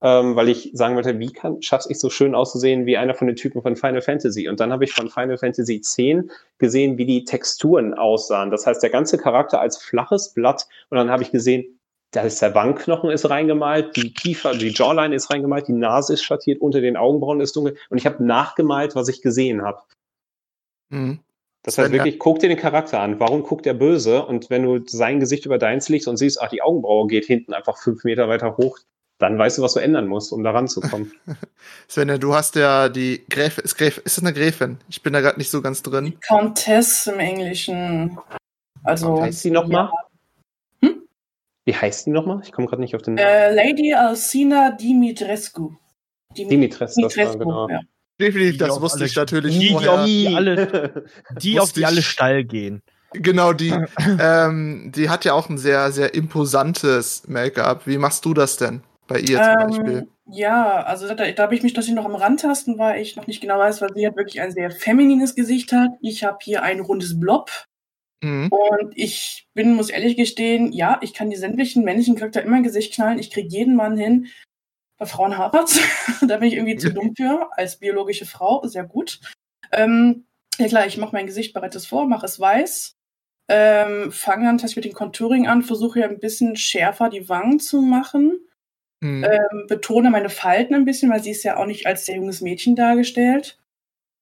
[0.00, 3.26] ähm, weil ich sagen wollte, wie kann, schaff's ich so schön auszusehen wie einer von
[3.26, 4.48] den Typen von Final Fantasy?
[4.48, 5.96] Und dann habe ich von Final Fantasy X
[6.58, 8.50] gesehen, wie die Texturen aussahen.
[8.50, 10.66] Das heißt, der ganze Charakter als flaches Blatt.
[10.90, 11.78] Und dann habe ich gesehen,
[12.12, 16.22] da ist der Wangenknochen ist reingemalt, die Kiefer, die Jawline ist reingemalt, die Nase ist
[16.22, 17.76] schattiert, unter den Augenbrauen ist dunkel.
[17.90, 19.82] Und ich habe nachgemalt, was ich gesehen habe.
[20.90, 21.20] Mhm.
[21.64, 23.20] Das heißt wirklich, guck dir den Charakter an.
[23.20, 24.24] Warum guckt er böse?
[24.24, 27.52] Und wenn du sein Gesicht über deins legst und siehst, ach, die Augenbraue geht hinten
[27.52, 28.78] einfach fünf Meter weiter hoch,
[29.18, 31.12] dann weißt du, was du ändern musst, um da ranzukommen.
[31.88, 34.78] Sven, du hast ja die Gräfin, ist, Gräf, ist das eine Gräfin?
[34.88, 36.04] Ich bin da gerade nicht so ganz drin.
[36.06, 38.18] Die Countess im Englischen.
[38.84, 39.16] Also.
[39.16, 39.90] Wie heißt die nochmal?
[40.82, 40.88] Ja.
[40.88, 41.02] Hm?
[41.64, 42.40] Wie heißt die nochmal?
[42.44, 43.26] Ich komme gerade nicht auf den Namen.
[43.28, 45.72] Äh, Lady Alcina Dimitrescu.
[46.36, 47.68] Dim Dimitrescu, Dimitrescu genau.
[47.68, 47.80] ja.
[48.20, 51.04] Definitiv, das wusste ich natürlich die, Die, auf die alle,
[51.40, 52.82] die auf die alle steil gehen.
[53.12, 53.72] Genau, die,
[54.20, 57.86] ähm, die hat ja auch ein sehr, sehr imposantes Make-up.
[57.86, 58.82] Wie machst du das denn?
[59.08, 60.08] Bei ihr zum ähm, Beispiel.
[60.30, 63.40] Ja, also da, da habe ich mich tatsächlich noch am Randtasten, weil ich noch nicht
[63.40, 65.90] genau weiß, weil sie hat wirklich ein sehr feminines Gesicht hat.
[66.02, 67.50] Ich habe hier ein rundes Blob.
[68.22, 68.48] Mhm.
[68.48, 72.62] Und ich bin, muss ehrlich gestehen, ja, ich kann die sämtlichen männlichen Charakter immer im
[72.62, 73.18] Gesicht knallen.
[73.18, 74.26] Ich kriege jeden Mann hin.
[74.98, 75.80] Bei Frauen hapert's.
[76.28, 77.48] da bin ich irgendwie zu dumm für.
[77.52, 79.20] Als biologische Frau, sehr gut.
[79.72, 80.26] Ähm,
[80.58, 82.96] ja klar, ich mache mein Gesicht bereits vor, mache es weiß.
[83.50, 87.60] Ähm, fange dann tatsächlich mit dem Contouring an, versuche ja ein bisschen schärfer die Wangen
[87.60, 88.40] zu machen.
[89.00, 89.24] Mhm.
[89.24, 92.40] Ähm, betone meine Falten ein bisschen, weil sie ist ja auch nicht als sehr junges
[92.40, 93.58] Mädchen dargestellt.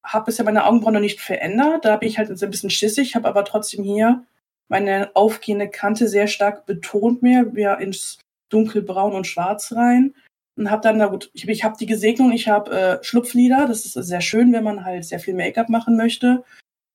[0.04, 1.84] Habe bisher meine Augenbrauen noch nicht verändert.
[1.84, 4.24] Da bin ich halt ein bisschen schissig, habe aber trotzdem hier
[4.68, 8.18] meine aufgehende Kante sehr stark betont mehr, wieder ins
[8.50, 10.14] dunkelbraun und schwarz rein.
[10.56, 13.66] Und habe dann, na gut, ich, ich habe die Gesegnung, ich habe äh, Schlupflider.
[13.66, 16.44] Das ist sehr schön, wenn man halt sehr viel Make-up machen möchte.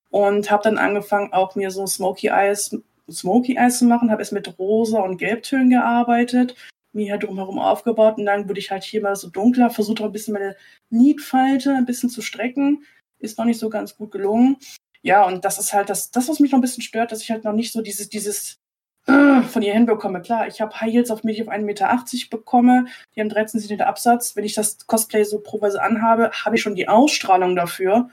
[0.10, 2.76] Und habe dann angefangen, auch mir so Smoky Eyes,
[3.10, 4.12] Smoky Eyes zu machen.
[4.12, 6.56] Habe es mit rosa und Gelbtönen gearbeitet
[6.93, 10.08] mir hier drumherum aufgebaut und dann würde ich halt hier mal so dunkler, versuche auch
[10.08, 10.56] ein bisschen meine
[10.89, 12.84] Lidfalte ein bisschen zu strecken.
[13.19, 14.58] Ist noch nicht so ganz gut gelungen.
[15.04, 17.32] Ja, und das ist halt das, das, was mich noch ein bisschen stört, dass ich
[17.32, 18.60] halt noch nicht so dieses, dieses
[19.08, 20.21] äh, von ihr hinbekomme.
[20.21, 22.85] Klar, ich habe High Heels auf mich auf 1,80 Meter bekomme,
[23.15, 24.35] die haben 13 cm Absatz.
[24.35, 28.10] Wenn ich das Cosplay so proweise anhabe, habe ich schon die Ausstrahlung dafür.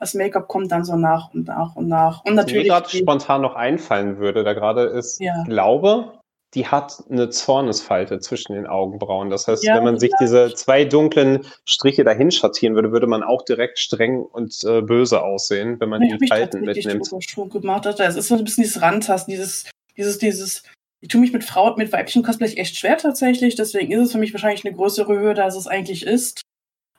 [0.00, 2.24] Das Make-up kommt dann so nach und nach und nach.
[2.24, 2.68] Und natürlich.
[2.68, 5.44] Was mir gerade spontan noch einfallen würde, da gerade ist, ja.
[5.44, 6.18] glaube,
[6.54, 9.28] die hat eine Zornesfalte zwischen den Augenbrauen.
[9.28, 13.22] Das heißt, ja, wenn man sich diese zwei dunklen Striche dahin schattieren würde, würde man
[13.22, 17.08] auch direkt streng und äh, böse aussehen, wenn man ja, die Falten mitnimmt.
[17.20, 17.98] Schon gemacht hat.
[18.00, 20.62] Es ist so ein bisschen dieses Rantasten, dieses, dieses, dieses.
[21.00, 23.56] Ich tue mich mit Frauen, mit weiblichen Cosplay echt schwer tatsächlich.
[23.56, 26.40] Deswegen ist es für mich wahrscheinlich eine größere Hürde, als es eigentlich ist.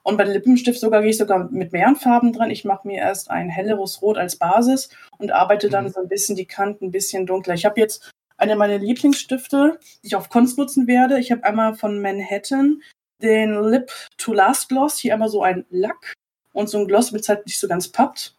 [0.03, 2.51] Und bei Lippenstift sogar gehe ich sogar mit mehreren Farben dran.
[2.51, 5.89] Ich mache mir erst ein helleres Rot als Basis und arbeite dann mhm.
[5.89, 7.55] so ein bisschen die Kanten ein bisschen dunkler.
[7.55, 11.19] Ich habe jetzt eine meiner Lieblingsstifte, die ich auf Kunst nutzen werde.
[11.19, 12.81] Ich habe einmal von Manhattan
[13.21, 16.13] den Lip to Last Gloss, hier einmal so ein Lack
[16.53, 18.35] und so ein Gloss, mit halt nicht so ganz pappt.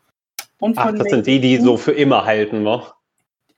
[0.59, 2.83] Und Ach, das sind die, die so für immer halten, ne?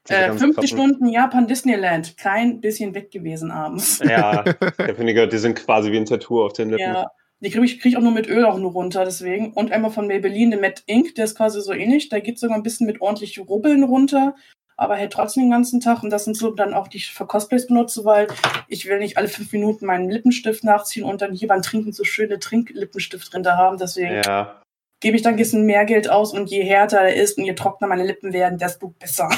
[0.08, 0.68] Äh, 50 pappen.
[0.68, 4.00] Stunden Japan Disneyland, kein bisschen weg gewesen abends.
[4.02, 4.42] Ja,
[4.78, 6.82] der finde die sind quasi wie ein Tattoo auf den Lippen.
[6.82, 7.10] Ja,
[7.40, 9.52] die kriege ich, krieg ich auch nur mit Öl auch nur runter, deswegen.
[9.52, 12.08] Und einmal von Maybelline, der Matte Ink, der ist quasi so ähnlich.
[12.08, 14.34] Da geht sogar ein bisschen mit ordentlich Rubbeln runter
[14.78, 16.02] aber hält trotzdem den ganzen Tag.
[16.02, 18.28] Und das sind so dann auch die ich für Cosplays benutze, weil
[18.68, 22.04] ich will nicht alle fünf Minuten meinen Lippenstift nachziehen und dann hier beim Trinken so
[22.04, 23.76] schöne Trinklippenstift drin da haben.
[23.76, 24.62] Deswegen ja.
[25.00, 27.54] gebe ich dann ein bisschen mehr Geld aus und je härter er ist und je
[27.54, 29.28] trockener meine Lippen werden, desto besser.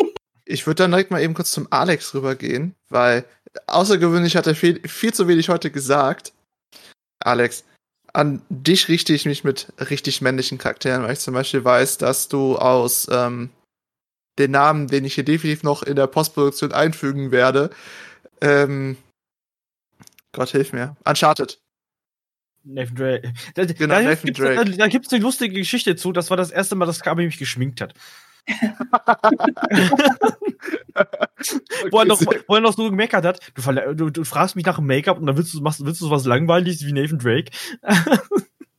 [0.44, 3.24] ich würde dann direkt mal eben kurz zum Alex rübergehen, weil
[3.68, 6.32] außergewöhnlich hat er viel, viel zu wenig heute gesagt.
[7.20, 7.64] Alex,
[8.12, 12.26] an dich richte ich mich mit richtig männlichen Charakteren, weil ich zum Beispiel weiß, dass
[12.26, 13.50] du aus ähm,
[14.38, 17.70] den Namen, den ich hier definitiv noch in der Postproduktion einfügen werde.
[18.40, 18.96] Ähm,
[20.32, 20.96] Gott hilf mir.
[21.04, 21.58] Uncharted.
[22.64, 23.32] Nathan Drake.
[23.54, 24.64] Da, genau, da, Nathan gibt's, Drake.
[24.64, 26.12] Da, da gibt's eine lustige Geschichte zu.
[26.12, 27.94] Das war das erste Mal, dass Kabi mich geschminkt hat.
[31.90, 34.76] wo, er noch, wo er noch so gemeckert hat, du, du, du fragst mich nach
[34.76, 37.50] dem Make-up und dann willst du, machst, willst du so was Langweiliges wie Nathan Drake.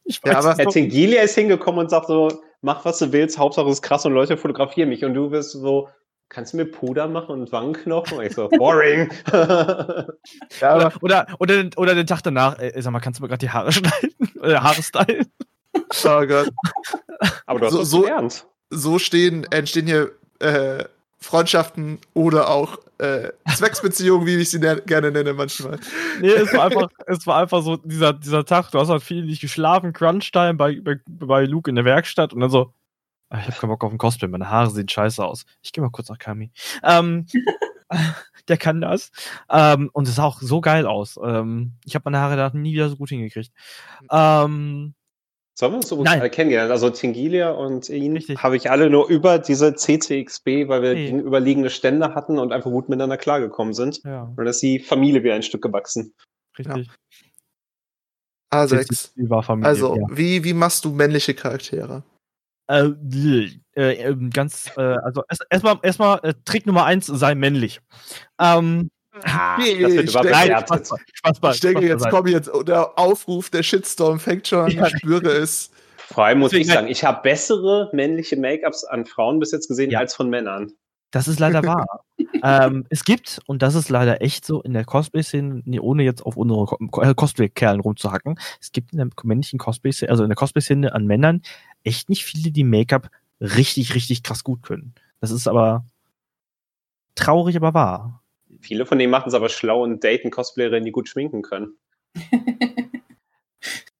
[0.05, 3.37] ich weiß ja, aber Herr Tingilia ist hingekommen und sagt so, mach was du willst,
[3.37, 5.89] Hauptsache es ist krass und Leute fotografieren mich und du wirst so,
[6.29, 8.19] kannst du mir Puder machen und Wangenknochen?
[8.19, 9.11] Und ich so, boring.
[9.31, 13.29] ja, oder, oder, oder, den, oder den Tag danach, ey, sag mal, kannst du mir
[13.29, 14.13] gerade die Haare schneiden?
[14.39, 15.31] Oder Haare stylen?
[15.73, 16.49] Oh Gott.
[17.45, 18.47] Aber du hast so, so, gelernt.
[18.69, 20.85] So stehen, entstehen hier äh,
[21.19, 25.79] Freundschaften oder auch äh, Zwecksbeziehungen, wie ich sie ne gerne nenne manchmal.
[26.21, 29.25] Nee, es war einfach, es war einfach so dieser, dieser Tag, du hast halt viel
[29.25, 32.73] nicht geschlafen, Crunch-Time bei, bei, bei Luke in der Werkstatt und dann so,
[33.29, 35.45] ah, ich hab keinen Bock auf ein Cosplay, meine Haare sehen scheiße aus.
[35.61, 36.51] Ich geh mal kurz nach Kami.
[36.83, 37.25] Ähm,
[38.47, 39.11] der kann das.
[39.49, 41.19] Ähm, und es sah auch so geil aus.
[41.23, 43.51] Ähm, ich habe meine Haare da nie wieder so gut hingekriegt.
[44.11, 44.93] Ähm,
[45.59, 46.71] so haben wir uns übrigens alle kennengelernt.
[46.71, 51.07] Also Tingilia und ihn habe ich alle nur über diese CCXB, weil wir hey.
[51.07, 54.01] gegenüberliegende Stände hatten und einfach gut miteinander klargekommen sind.
[54.05, 54.31] Ja.
[54.37, 56.13] Und ist die Familie wie ein Stück gewachsen.
[56.57, 56.87] Richtig.
[56.87, 56.93] Ja.
[58.51, 58.77] Also,
[59.61, 60.07] also ja.
[60.11, 62.03] wie, wie machst du männliche Charaktere?
[62.67, 62.91] Äh,
[63.75, 67.81] äh, ähm, ganz, äh, also erstmal erst erstmal äh, Trick Nummer eins, sei männlich.
[68.39, 68.91] Ähm,
[69.23, 70.87] Ah, nee, das wird überbewertet.
[70.87, 74.87] Spaß, Spaß, Spaß, ich denke, jetzt kommt jetzt der Aufruf, der Shitstorm fängt schon, ja.
[74.87, 75.71] ich spüre es.
[75.97, 79.67] Vor allem muss Deswegen ich sagen, ich habe bessere männliche Make-ups an Frauen bis jetzt
[79.67, 79.99] gesehen ja.
[79.99, 80.71] als von Männern.
[81.11, 82.03] Das ist leider wahr.
[82.43, 86.35] ähm, es gibt, und das ist leider echt so, in der Cosplay-Szene, ohne jetzt auf
[86.35, 91.05] unsere äh, Cosplay-Kerlen rumzuhacken, es gibt in der männlichen Cosplay-Szene, also in der Cosplay-Szene an
[91.05, 91.41] Männern
[91.83, 93.09] echt nicht viele, die Make-up
[93.39, 94.93] richtig, richtig krass gut können.
[95.19, 95.85] Das ist aber
[97.15, 98.18] traurig, aber wahr.
[98.59, 101.77] Viele von denen machen es aber schlau und daten Cosplayerinnen, die gut schminken können.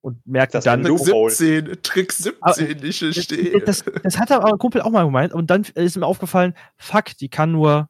[0.00, 3.62] und merkt das dann Trick 17, Trick 17 nicht stehen.
[3.64, 7.16] Das, das hat aber ein Kumpel auch mal gemeint und dann ist mir aufgefallen, fuck,
[7.18, 7.88] die kann nur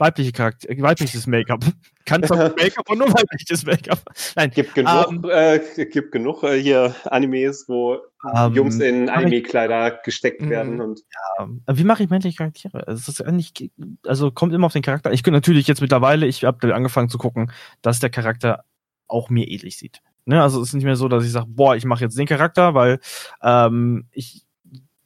[0.00, 1.64] weibliche Charakter, weibliches Make-up.
[2.06, 4.00] Kann zwar Make-up und nur weibliches Make-up.
[4.34, 8.80] Nein, gibt genug, um, ähm, äh, gibt genug äh, hier Animes, wo um, ähm, Jungs
[8.80, 10.50] in Anime-Kleider gesteckt mhm.
[10.50, 10.80] werden.
[10.80, 11.02] Und
[11.38, 12.84] ja, wie mache ich männliche Charaktere?
[12.88, 13.70] Es ist eigentlich,
[14.04, 15.12] also kommt immer auf den Charakter.
[15.12, 18.64] Ich könnte natürlich jetzt mittlerweile, ich habe angefangen zu gucken, dass der Charakter
[19.06, 20.02] auch mir ähnlich sieht.
[20.24, 20.42] Ne?
[20.42, 22.74] Also es ist nicht mehr so, dass ich sage, boah, ich mache jetzt den Charakter,
[22.74, 23.00] weil
[23.42, 24.44] ähm, ich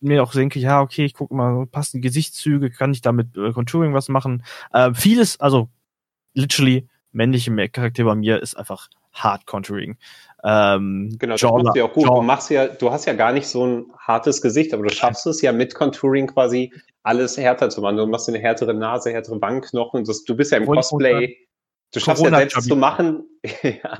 [0.04, 3.94] mir auch denke, ja, okay, ich gucke mal, passen Gesichtszüge, kann ich damit äh, Contouring
[3.94, 4.44] was machen.
[4.72, 5.68] Äh, vieles, also
[6.34, 9.96] literally männliche Charakter bei mir ist einfach hart Contouring.
[10.42, 12.06] Ähm, genau, das machst du ja auch gut.
[12.06, 15.26] Du machst ja, du hast ja gar nicht so ein hartes Gesicht, aber du schaffst
[15.26, 17.96] es ja mit Contouring quasi alles härter zu machen.
[17.96, 20.04] Du machst eine härtere Nase, härtere Wangenknochen.
[20.04, 21.38] Das, du bist ja im Cosplay.
[21.92, 23.24] Du schaffst ja selbst zu machen.
[23.62, 23.96] ja.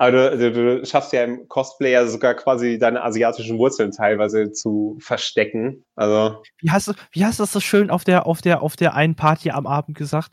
[0.00, 5.84] Aber du, du, schaffst ja im Cosplayer sogar quasi deine asiatischen Wurzeln teilweise zu verstecken.
[5.94, 6.42] Also.
[6.56, 8.94] Wie hast du, wie hast du das so schön auf der, auf der, auf der
[8.94, 10.32] einen Party am Abend gesagt?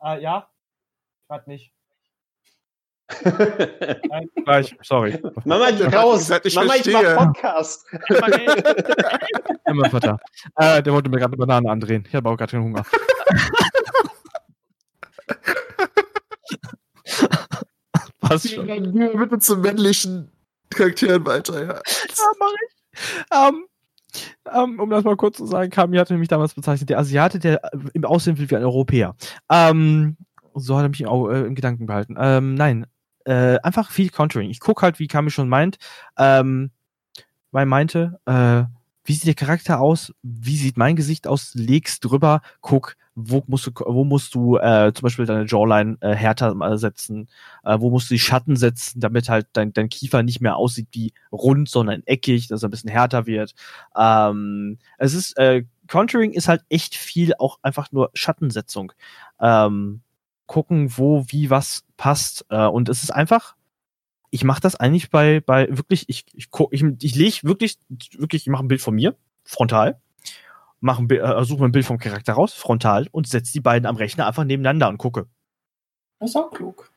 [0.00, 0.48] Äh, ja?
[1.28, 1.72] Gerade nicht.
[3.24, 5.20] Nein, gleich, sorry.
[5.44, 6.30] Mama, geh raus!
[6.44, 7.86] Ich Mama, ich mach Podcast!
[9.66, 10.20] Immer Vater.
[10.54, 12.04] Äh, der wollte mir gerade eine Banane andrehen.
[12.06, 12.84] Ich habe auch gerade keinen Hunger.
[18.28, 18.66] Passt schon.
[18.66, 18.80] Geh
[19.16, 20.30] bitte zu männlichen
[20.70, 21.74] Charakteren weiter, ja.
[22.16, 22.74] Ja, mach ich.
[23.30, 23.64] Um,
[24.52, 27.60] um, um das mal kurz zu sagen, Kami hatte mich damals bezeichnet, der Asiate, der
[27.92, 29.14] im Aussehen will wie ein Europäer.
[29.48, 30.16] Um,
[30.54, 32.16] so hat er mich auch äh, im Gedanken behalten.
[32.18, 32.86] Ähm, nein,
[33.24, 34.50] äh, einfach viel Contouring.
[34.50, 35.76] Ich gucke halt, wie Kami schon meint,
[36.16, 36.70] ähm,
[37.50, 38.64] weil meinte, äh,
[39.04, 40.12] wie sieht der Charakter aus?
[40.22, 41.54] Wie sieht mein Gesicht aus?
[41.54, 46.14] Legst drüber, guck, wo musst du, wo musst du äh, zum Beispiel deine Jawline äh,
[46.14, 47.28] härter äh, setzen,
[47.64, 50.88] äh, wo musst du die Schatten setzen, damit halt dein, dein Kiefer nicht mehr aussieht
[50.92, 53.54] wie rund, sondern eckig, dass er ein bisschen härter wird.
[53.96, 58.92] Ähm, es ist, äh, Contouring ist halt echt viel auch einfach nur Schattensetzung.
[59.40, 60.02] Ähm,
[60.46, 62.46] gucken, wo, wie, was passt.
[62.50, 63.56] Äh, und es ist einfach,
[64.30, 67.78] ich mache das eigentlich bei, bei wirklich, ich, ich, ich, ich lege wirklich,
[68.16, 70.00] wirklich, ich mache ein Bild von mir, frontal,
[70.80, 73.96] mache ein, äh, suche ein Bild vom Charakter raus, frontal, und setze die beiden am
[73.96, 75.26] Rechner einfach nebeneinander und gucke.
[76.20, 76.90] Das ist auch klug.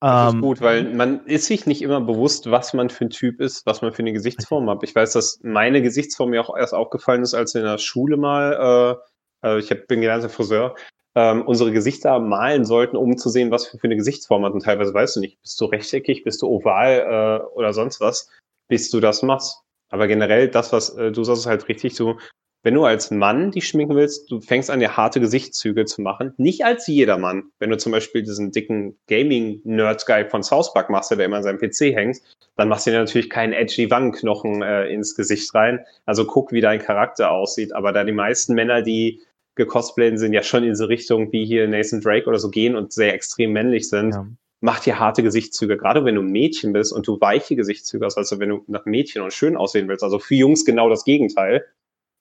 [0.00, 3.10] Das ist ähm, gut, weil man ist sich nicht immer bewusst, was man für ein
[3.10, 4.82] Typ ist, was man für eine Gesichtsform hat.
[4.82, 9.00] Ich weiß, dass meine Gesichtsform mir auch erst aufgefallen ist, als in der Schule mal,
[9.42, 10.74] äh, äh ich hab, bin gelernter Friseur,
[11.14, 14.52] ähm, unsere Gesichter malen sollten, um zu sehen, was wir für eine Gesichtsform hat.
[14.52, 18.30] Und teilweise weißt du nicht, bist du rechteckig, bist du oval äh, oder sonst was,
[18.68, 19.62] bis du das machst.
[19.88, 22.18] Aber generell, das, was äh, du sagst, ist halt richtig so,
[22.66, 26.34] wenn du als Mann dich schminken willst, du fängst an, dir harte Gesichtszüge zu machen.
[26.36, 27.44] Nicht als jeder Mann.
[27.60, 31.60] Wenn du zum Beispiel diesen dicken Gaming-Nerd-Guy von South Park machst, der immer an seinem
[31.60, 32.16] PC hängt,
[32.56, 35.78] dann machst du dir natürlich keinen edgy Wangenknochen äh, ins Gesicht rein.
[36.06, 37.72] Also guck, wie dein Charakter aussieht.
[37.72, 39.22] Aber da die meisten Männer, die
[39.54, 42.92] gecosplayten sind, ja schon in so Richtung wie hier Nathan Drake oder so gehen und
[42.92, 44.26] sehr extrem männlich sind, ja.
[44.58, 45.76] macht dir harte Gesichtszüge.
[45.76, 48.86] Gerade wenn du ein Mädchen bist und du weiche Gesichtszüge hast, also wenn du nach
[48.86, 50.02] Mädchen und schön aussehen willst.
[50.02, 51.64] Also für Jungs genau das Gegenteil.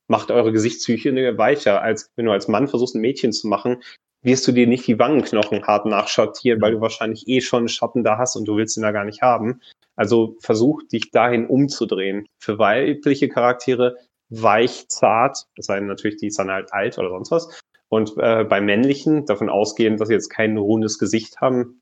[0.08, 3.82] Macht eure Gesichtszüge weicher, als wenn du als Mann versuchst, ein Mädchen zu machen,
[4.22, 8.18] wirst du dir nicht die Wangenknochen hart nachschattieren, weil du wahrscheinlich eh schon Schatten da
[8.18, 9.62] hast und du willst ihn da gar nicht haben.
[9.96, 12.28] Also versuch dich dahin umzudrehen.
[12.40, 13.96] Für weibliche Charaktere
[14.30, 17.62] weich, zart, es sei natürlich, die ist dann halt alt oder sonst was.
[17.88, 21.82] Und äh, bei männlichen, davon ausgehend, dass sie jetzt kein rundes Gesicht haben,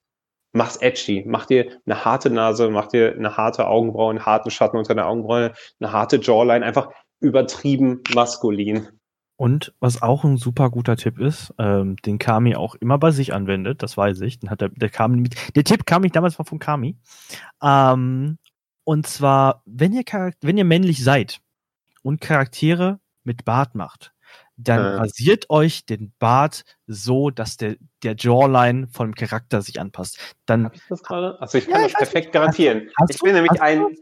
[0.51, 1.23] mach's edgy.
[1.25, 5.07] Mach dir eine harte Nase, mach dir eine harte Augenbraue, einen harten Schatten unter der
[5.07, 6.91] Augenbraue, eine harte Jawline, einfach
[7.23, 8.87] übertrieben maskulin.
[9.35, 13.33] Und was auch ein super guter Tipp ist, ähm, den Kami auch immer bei sich
[13.33, 14.39] anwendet, das weiß ich.
[14.39, 16.97] Den hat der, der Kami mit, der Tipp kam ich damals von Kami.
[17.61, 18.37] Ähm,
[18.83, 21.39] und zwar, wenn ihr Charakter, wenn ihr männlich seid,
[22.03, 24.13] und Charaktere mit Bart macht,
[24.55, 24.95] dann äh.
[24.97, 30.19] rasiert euch den Bart so, dass der, der Jawline vom Charakter sich anpasst.
[30.45, 31.41] Dann, Hab ich das gerade?
[31.41, 32.89] Also ich kann ja, das perfekt garantieren.
[33.09, 33.95] Ich bin nämlich ein,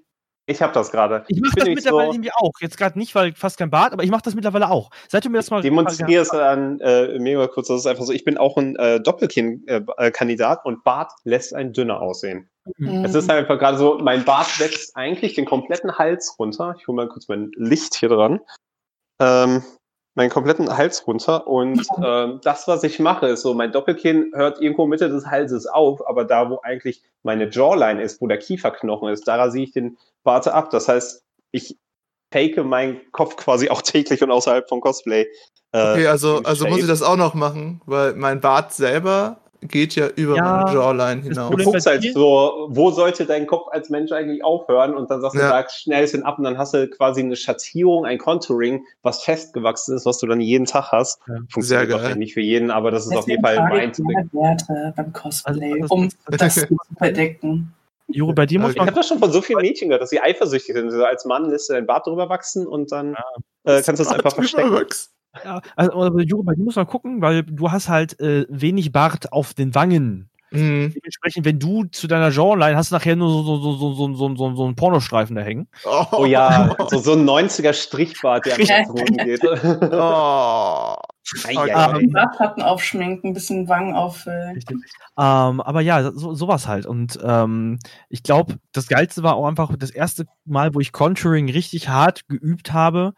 [0.52, 1.24] ich habe das gerade.
[1.28, 2.52] Ich mache das mittlerweile so, irgendwie auch.
[2.60, 4.90] Jetzt gerade nicht, weil fast kein Bart, aber ich mache das mittlerweile auch.
[5.08, 5.62] Seit du mir das mal.
[5.62, 7.68] Demonstriere es an äh, mega kurz.
[7.68, 8.14] Das ist einfach so.
[8.14, 12.50] Ich bin auch ein äh, Doppelkinn-Kandidat äh, und Bart lässt einen dünner aussehen.
[12.78, 13.06] Mhm.
[13.06, 16.76] Es ist halt einfach gerade so, mein Bart wächst eigentlich den kompletten Hals runter.
[16.78, 18.40] Ich hole mal kurz mein Licht hier dran.
[19.20, 19.64] Ähm,
[20.16, 24.62] meinen kompletten Hals runter und ähm, das, was ich mache, ist so, mein Doppelkinn hört
[24.62, 29.10] irgendwo Mitte des Halses auf, aber da, wo eigentlich meine Jawline ist, wo der Kieferknochen
[29.10, 30.70] ist, da rasiere ich den Bart ab.
[30.72, 31.78] Das heißt, ich
[32.32, 35.28] fake meinen Kopf quasi auch täglich und außerhalb vom Cosplay.
[35.74, 39.96] Äh, okay, also, also muss ich das auch noch machen, weil mein Bart selber geht
[39.96, 41.56] ja über ja, meine Jawline hinaus.
[41.56, 44.96] Du guckst halt so, wo sollte dein Kopf als Mensch eigentlich aufhören?
[44.96, 45.50] Und dann sagst du, ja.
[45.50, 49.96] sagst schnell hin ab und dann hast du quasi eine Schattierung, ein Contouring, was festgewachsen
[49.96, 51.20] ist, was du dann jeden Tag hast.
[51.28, 51.36] Ja.
[51.50, 53.92] Funktioniert doch nicht für jeden, aber das ist auf jeden Fall mein.
[54.32, 57.74] Werte beim Cosplay, also, um das zu verdecken.
[58.14, 58.86] Juro, bei dir muss man.
[58.86, 60.86] Ich habe das schon von so vielen Mädchen gehört, dass sie eifersüchtig sind.
[60.86, 63.16] Also als Mann lässt du dein Bart drüber wachsen und dann
[63.66, 63.78] ja.
[63.78, 64.74] äh, kannst du es einfach verstecken.
[64.74, 65.12] Wachsen.
[65.44, 68.92] Ja, also, aber Juro, bei dir muss man gucken, weil du hast halt äh, wenig
[68.92, 70.31] Bart auf den Wangen.
[70.52, 70.94] Mhm.
[70.94, 74.36] Dementsprechend, wenn du zu deiner Jawline hast, nachher nur so, so, so, so, so, so,
[74.36, 75.68] so, so einen Pornostreifen da hängen.
[75.86, 78.56] Oh, oh ja, so, so ein 90er Strichbart, der
[78.88, 79.42] am Boden geht.
[79.92, 80.96] oh.
[81.48, 84.60] Ähm, Bartplatten aufschminken, ein bisschen Wangen auffüllen.
[85.18, 86.86] Ähm, aber ja, so, sowas halt.
[86.86, 87.80] Und ähm,
[88.10, 92.28] ich glaube, das Geilste war auch einfach das erste Mal, wo ich Contouring richtig hart
[92.28, 93.14] geübt habe.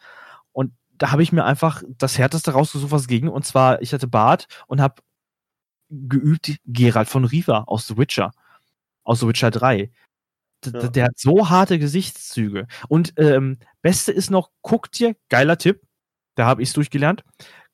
[0.51, 3.29] Und da habe ich mir einfach das Härteste rausgesucht, was ging.
[3.29, 4.95] Und zwar, ich hatte Bart und habe
[5.93, 8.31] geübt Gerald von Riva aus The Witcher.
[9.03, 9.91] Aus The Witcher 3.
[10.65, 10.87] D ja.
[10.87, 12.67] Der hat so harte Gesichtszüge.
[12.87, 15.81] Und ähm, Beste ist noch, guckt dir, geiler Tipp,
[16.35, 17.23] da habe ich es durchgelernt,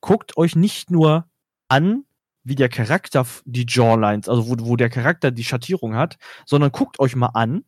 [0.00, 1.26] guckt euch nicht nur
[1.68, 2.04] an,
[2.42, 6.16] wie der Charakter die Jawlines, also wo, wo der Charakter die Schattierung hat,
[6.46, 7.64] sondern guckt euch mal an,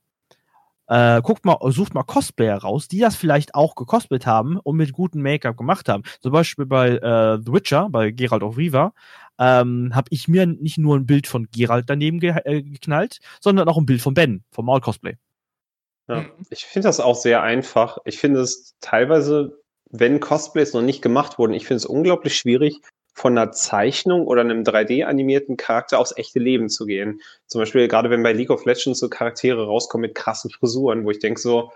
[0.89, 4.93] äh, guckt mal, sucht mal Cosplayer raus, die das vielleicht auch gecosplayt haben und mit
[4.93, 6.03] gutem Make-up gemacht haben.
[6.21, 8.93] Zum Beispiel bei äh, The Witcher, bei Geralt of Riva,
[9.43, 13.69] ähm, habe ich mir nicht nur ein Bild von Geralt daneben ge äh, geknallt, sondern
[13.69, 15.17] auch ein Bild von Ben, vom Maul Cosplay.
[16.09, 17.99] Ja, ich finde das auch sehr einfach.
[18.05, 19.59] Ich finde es teilweise,
[19.91, 22.81] wenn Cosplays noch nicht gemacht wurden, ich finde es unglaublich schwierig,
[23.15, 27.21] von einer Zeichnung oder einem 3D-animierten Charakter aufs echte Leben zu gehen.
[27.47, 31.11] Zum Beispiel gerade wenn bei League of Legends so Charaktere rauskommen mit krassen Frisuren, wo
[31.11, 31.73] ich denke so,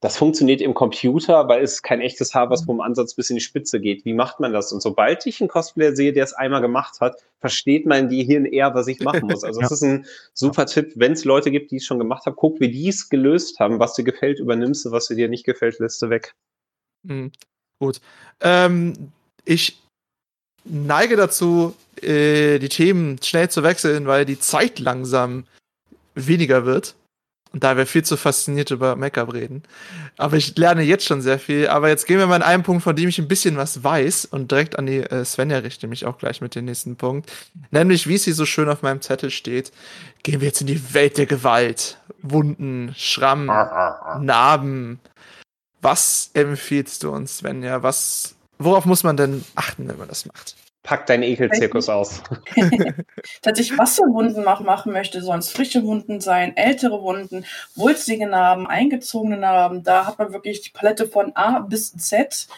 [0.00, 3.42] das funktioniert im Computer, weil es kein echtes Haar, was vom Ansatz bis in die
[3.42, 4.06] Spitze geht.
[4.06, 4.72] Wie macht man das?
[4.72, 8.74] Und sobald ich einen Cosplayer sehe, der es einmal gemacht hat, versteht mein Gehirn eher,
[8.74, 9.44] was ich machen muss.
[9.44, 9.64] Also ja.
[9.64, 10.92] das ist ein super Tipp.
[10.96, 13.78] Wenn es Leute gibt, die es schon gemacht haben, guck, wie die es gelöst haben.
[13.78, 16.34] Was dir gefällt, übernimmst du, was dir nicht gefällt, lässt du weg.
[17.06, 17.30] Mhm.
[17.78, 18.00] Gut.
[18.40, 19.12] Ähm,
[19.44, 19.78] ich
[20.64, 25.44] neige dazu, äh, die Themen schnell zu wechseln, weil die Zeit langsam
[26.14, 26.94] weniger wird.
[27.52, 29.64] Und da wir viel zu fasziniert über Make-up reden.
[30.16, 31.66] Aber ich lerne jetzt schon sehr viel.
[31.66, 34.26] Aber jetzt gehen wir mal in einen Punkt, von dem ich ein bisschen was weiß
[34.26, 37.30] und direkt an die äh, Svenja richte mich auch gleich mit dem nächsten Punkt.
[37.72, 39.72] Nämlich, wie sie so schön auf meinem Zettel steht,
[40.22, 41.98] gehen wir jetzt in die Welt der Gewalt.
[42.22, 45.00] Wunden, Schramm, Narben.
[45.82, 47.82] Was empfiehlst du uns, Svenja?
[47.82, 50.54] Was worauf muss man denn achten, wenn man das macht?
[50.82, 52.22] Pack deinen Ekelzirkus aus.
[53.42, 58.26] Tatsächlich, was für Wunden machen, machen möchte, sollen es frische Wunden sein, ältere Wunden, wulstige
[58.26, 59.82] Narben, eingezogene Narben.
[59.82, 62.48] Da hat man wirklich die Palette von A bis Z.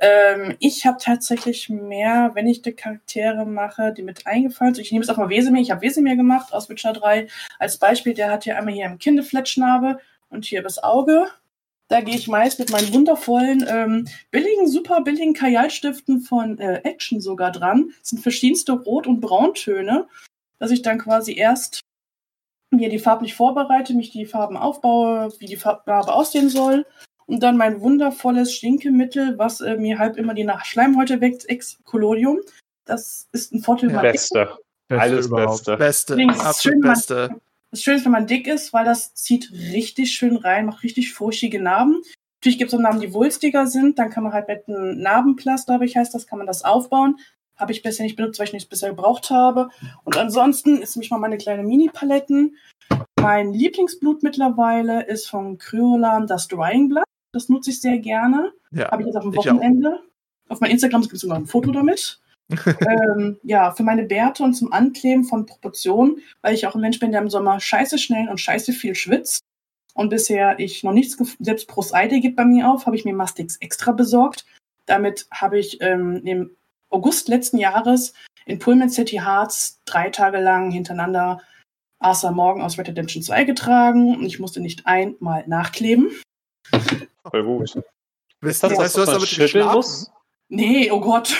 [0.00, 4.84] Ähm, ich habe tatsächlich mehr, wenn ich die Charaktere mache, die mit eingefallen sind.
[4.84, 5.60] Ich nehme jetzt auch mal Wesemir.
[5.62, 7.28] Ich habe Wesemir gemacht aus Witcher 3
[7.58, 8.14] als Beispiel.
[8.14, 10.00] Der hat hier einmal hier im Kindefletschnarbe
[10.30, 11.28] und hier das Auge.
[11.90, 17.20] Da gehe ich meist mit meinen wundervollen, ähm, billigen, super billigen Kajalstiften von äh, Action
[17.20, 17.92] sogar dran.
[17.98, 20.06] Das sind verschiedenste Rot- und Brauntöne,
[20.60, 21.80] dass ich dann quasi erst
[22.70, 26.86] mir die farblich vorbereite, mich die Farben aufbaue, wie die Farbe aussehen soll.
[27.26, 32.38] Und dann mein wundervolles Stinkemittel, was äh, mir halb immer die Nach Schleimhäute weckt, Ex-Collodium.
[32.84, 33.90] Das ist ein Vorteil.
[33.90, 34.00] Ja.
[34.00, 34.58] Beste.
[34.88, 35.76] Alles Beste.
[35.76, 36.16] Beste.
[36.38, 37.40] Absolut Beste.
[37.70, 41.12] Das Schöne ist, wenn man dick ist, weil das zieht richtig schön rein, macht richtig
[41.12, 42.02] furchtige Narben.
[42.40, 43.98] Natürlich gibt es auch Narben, die wulstiger sind.
[43.98, 47.18] Dann kann man halt mit einem Narbenplaster, glaube ich, heißt das, kann man das aufbauen.
[47.56, 49.68] Habe ich bisher nicht benutzt, weil ich nichts bisher gebraucht habe.
[50.04, 52.56] Und ansonsten ist mich mal meine kleine Mini-Paletten.
[53.20, 57.04] Mein Lieblingsblut mittlerweile ist von Kryolan das Drying Blood.
[57.32, 58.52] Das nutze ich sehr gerne.
[58.72, 60.00] Ja, Habe ich jetzt auf dem Wochenende.
[60.48, 62.18] Auf meinem Instagram gibt es sogar ein Foto damit
[62.80, 66.98] ähm, ja, für meine Bärte und zum Ankleben von Proportionen, weil ich auch ein Mensch
[66.98, 69.40] bin, der im Sommer scheiße schnell und scheiße viel schwitzt.
[69.94, 73.56] Und bisher ich noch nichts, selbst Proseide gibt bei mir auf, habe ich mir Mastix
[73.56, 74.46] extra besorgt.
[74.86, 76.50] Damit habe ich ähm, im
[76.90, 78.12] August letzten Jahres
[78.46, 81.40] in Pullman City Hearts drei Tage lang hintereinander
[81.98, 86.10] Arthur Morgan aus Red Dead Redemption 2 getragen und ich musste nicht einmal nachkleben.
[87.30, 87.76] Voll gut.
[88.42, 90.10] Ist das, das heißt, du hast damit muss?
[90.48, 91.36] Nee, oh Gott.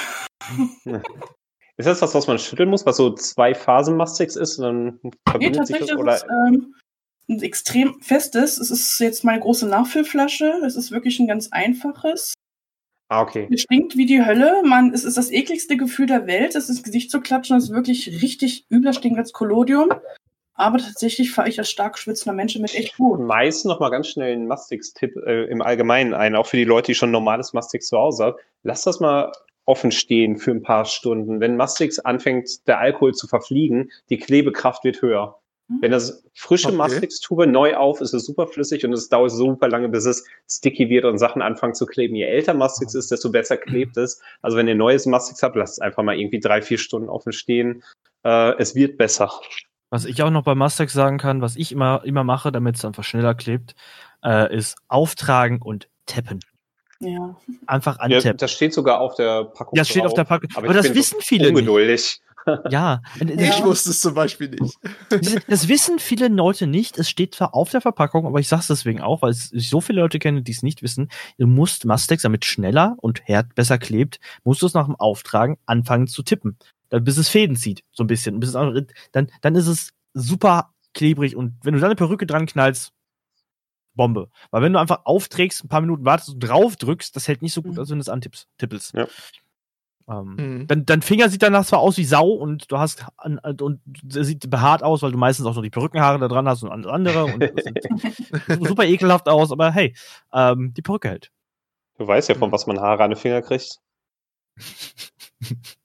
[1.77, 4.59] Ist das was, was man schütteln muss, was so zwei Phasen Mastix ist?
[4.59, 6.17] Und dann nee, sich das, oder?
[6.17, 6.75] Ist, ähm,
[7.31, 8.59] ein extrem festes.
[8.59, 10.61] Es ist jetzt meine große Nachfüllflasche.
[10.67, 12.35] Es ist wirklich ein ganz einfaches.
[13.09, 13.49] Ah, okay.
[13.51, 14.63] Es stinkt wie die Hölle.
[14.65, 17.57] Man, es ist das ekligste Gefühl der Welt, es ins Gesicht zu klatschen.
[17.57, 19.91] Es ist wirklich richtig übler stinkt als Collodium.
[20.55, 23.21] Aber tatsächlich fahre ich als stark schwitzender Mensch mit echt gut.
[23.21, 26.89] Meist noch mal ganz schnell einen Mastix-Tipp äh, im Allgemeinen ein, auch für die Leute,
[26.89, 28.37] die schon normales Mastix zu Hause haben.
[28.63, 29.33] Lass das mal
[29.71, 31.39] offen stehen für ein paar Stunden.
[31.39, 35.39] Wenn Mastix anfängt, der Alkohol zu verfliegen, die Klebekraft wird höher.
[35.69, 35.79] Hm.
[35.81, 36.77] Wenn das frische okay.
[36.77, 40.27] Mastix-Tube neu auf ist, ist es super flüssig und es dauert super lange, bis es
[40.49, 42.17] sticky wird und Sachen anfangen zu kleben.
[42.17, 44.21] Je älter Mastix ist, desto besser klebt es.
[44.43, 47.33] Also wenn ihr neues Mastix habt, lasst es einfach mal irgendwie drei, vier Stunden offen
[47.33, 47.85] stehen.
[48.25, 49.31] Äh, es wird besser.
[49.91, 52.85] Was ich auch noch bei Mastix sagen kann, was ich immer, immer mache, damit es
[52.85, 53.77] einfach schneller klebt,
[54.25, 56.41] äh, ist auftragen und tappen.
[57.01, 57.37] Ja.
[57.67, 58.27] Einfach antappen.
[58.27, 59.77] Ja, das steht sogar auf der Packung.
[59.77, 60.51] Das steht auf der Packung.
[60.55, 61.91] Aber, aber das wissen viele ungeduldig.
[61.91, 62.23] nicht.
[62.71, 63.03] Ja.
[63.21, 64.77] Ich wusste es zum Beispiel nicht.
[65.49, 66.99] Das wissen viele Leute nicht.
[66.99, 69.81] Es steht zwar auf der Verpackung, aber ich sage es deswegen auch, weil ich so
[69.81, 71.11] viele Leute kenne, die es nicht wissen.
[71.39, 75.59] Du musst Mustex, damit schneller und Herd besser klebt, musst du es nach dem Auftragen
[75.67, 76.57] anfangen zu tippen.
[76.89, 78.41] Dann, bis es Fäden zieht, so ein bisschen.
[78.41, 82.47] Bis es, dann, dann ist es super klebrig und wenn du dann eine Perücke dran
[82.47, 82.93] knallst,
[84.01, 84.31] Bombe.
[84.51, 87.53] Weil wenn du einfach aufträgst, ein paar Minuten wartest und drauf drückst, das hält nicht
[87.53, 87.79] so gut, mhm.
[87.81, 88.49] als wenn du es antippst.
[88.57, 88.95] Tippelst.
[88.95, 89.07] Ja.
[90.09, 90.67] Ähm, Mhm.
[90.67, 93.81] dein, dein Finger sieht danach zwar aus wie Sau und du hast an, und
[94.15, 96.71] er sieht behaart aus, weil du meistens auch noch die Perückenhaare da dran hast und
[96.73, 97.89] alles andere und das sieht
[98.67, 99.95] super ekelhaft aus, aber hey,
[100.33, 101.31] ähm, die Perücke hält.
[101.99, 102.53] Du weißt ja, von Mhm.
[102.55, 103.79] was man Haare an den Finger kriegt.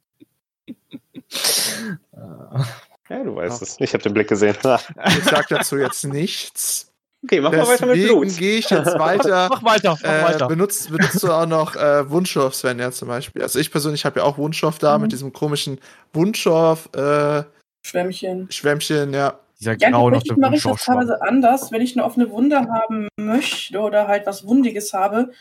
[3.10, 3.68] Ja, du weißt Ja.
[3.68, 3.80] es.
[3.80, 4.56] Ich habe den Blick gesehen.
[4.56, 6.92] Ich sag dazu jetzt nichts.
[7.26, 8.38] Okay, mach mal weiter mit Deswegen Blut.
[8.38, 9.48] gehe ich jetzt weiter.
[9.50, 10.48] Mach weiter, mach Äh, weiter.
[10.48, 13.42] benutzt, benutzt du auch noch äh, Wunschstoff, Svenja, zum Beispiel?
[13.42, 15.02] Also ich persönlich habe ja auch Wunschstoff da Mhm.
[15.04, 15.80] mit diesem komischen
[16.14, 17.44] Wunschstoff, äh,
[17.86, 18.48] Schwämmchen.
[18.52, 19.40] Schwämmchen, ja.
[19.60, 21.72] Dieser Ja, Grau noch der mache ich das teilweise anders.
[21.72, 25.32] Wenn ich eine offene Wunde haben möchte oder halt was Wundiges habe,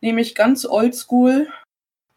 [0.00, 1.48] nehme ich ganz oldschool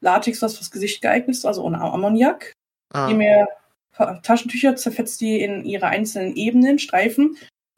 [0.01, 2.53] Latex, was fürs Gesicht geeignet ist, also ohne Ammoniak.
[2.93, 3.47] Ah, Die mir
[4.21, 7.35] Taschentücher zerfetzt die in ihre einzelnen Ebenen, Streifen,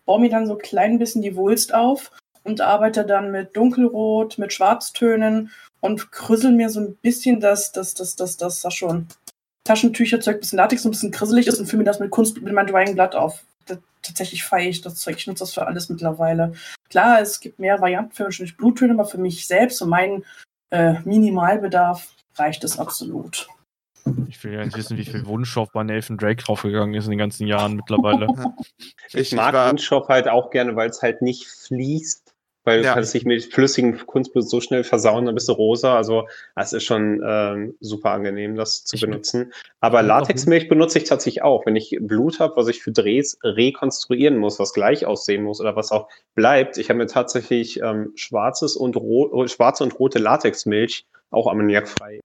[0.10, 2.12] baue mir dann so klein bisschen die Wulst auf
[2.44, 5.52] und arbeite dann mit Dunkelrot, mit Schwarztönen
[5.82, 9.06] und krüssel mir so ein bisschen das, das, das, das, das, das schon
[9.66, 12.42] Taschentücherzeug, ein bisschen Latex, so ein bisschen krisselig ist und fülle mir das mit Kunst,
[12.42, 13.44] mit meinem Drying Blatt auf.
[13.68, 15.18] Das, tatsächlich feiere ich das Zeug.
[15.18, 16.54] Ich nutze das für alles mittlerweile.
[16.90, 20.26] Klar, es gibt mehr Varianten für wahrscheinlich Bluttöne, aber für mich selbst und meinen
[20.72, 23.48] äh, Minimalbedarf reicht es absolut.
[24.28, 27.20] Ich will ja nicht wissen, wie viel Wunschstoff bei Nathan Drake draufgegangen ist in den
[27.20, 28.28] ganzen Jahren mittlerweile.
[29.10, 32.34] Ich, ich, mag war, Windstoff halt auch gerne, weil es halt nicht fließt.
[32.66, 32.90] Weil Ja.
[32.90, 35.96] du kannst dich mit flüssigem Kunstblut so schnell versauen, dann bist du rosa.
[35.96, 39.54] Also es ist schon ähm, super angenehm, das zu Ich- benutzen.
[39.80, 41.66] Aber Latexmilch benutze ich tatsächlich auch.
[41.66, 45.76] Wenn ich Blut habe, was ich für Drehs rekonstruieren muss, was gleich aussehen muss oder
[45.78, 46.78] was auch bleibt.
[46.78, 48.94] Ich habe mir tatsächlich ähm, schwarzes und
[49.50, 52.20] schwarze und rote Latexmilch, auch ammoniakfrei,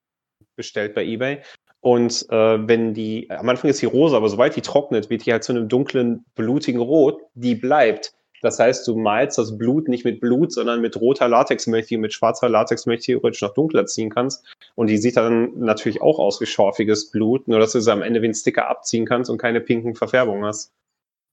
[0.57, 1.43] bestellt bei eBay.
[1.85, 5.32] Und äh, wenn die, am Anfang ist die rosa, aber sobald die trocknet, wird die
[5.32, 8.14] halt zu einem dunklen, blutigen Rot, die bleibt.
[8.41, 12.14] Das heißt, du malst das Blut nicht mit Blut, sondern mit roter Latexmilch, die mit
[12.14, 14.47] schwarzer Latexmilch theoretisch noch dunkler ziehen kannst.
[14.74, 18.01] Und die sieht dann natürlich auch aus wie schorfiges Blut, nur dass du sie am
[18.01, 20.72] Ende wie ein Sticker abziehen kannst und keine pinken Verfärbungen hast.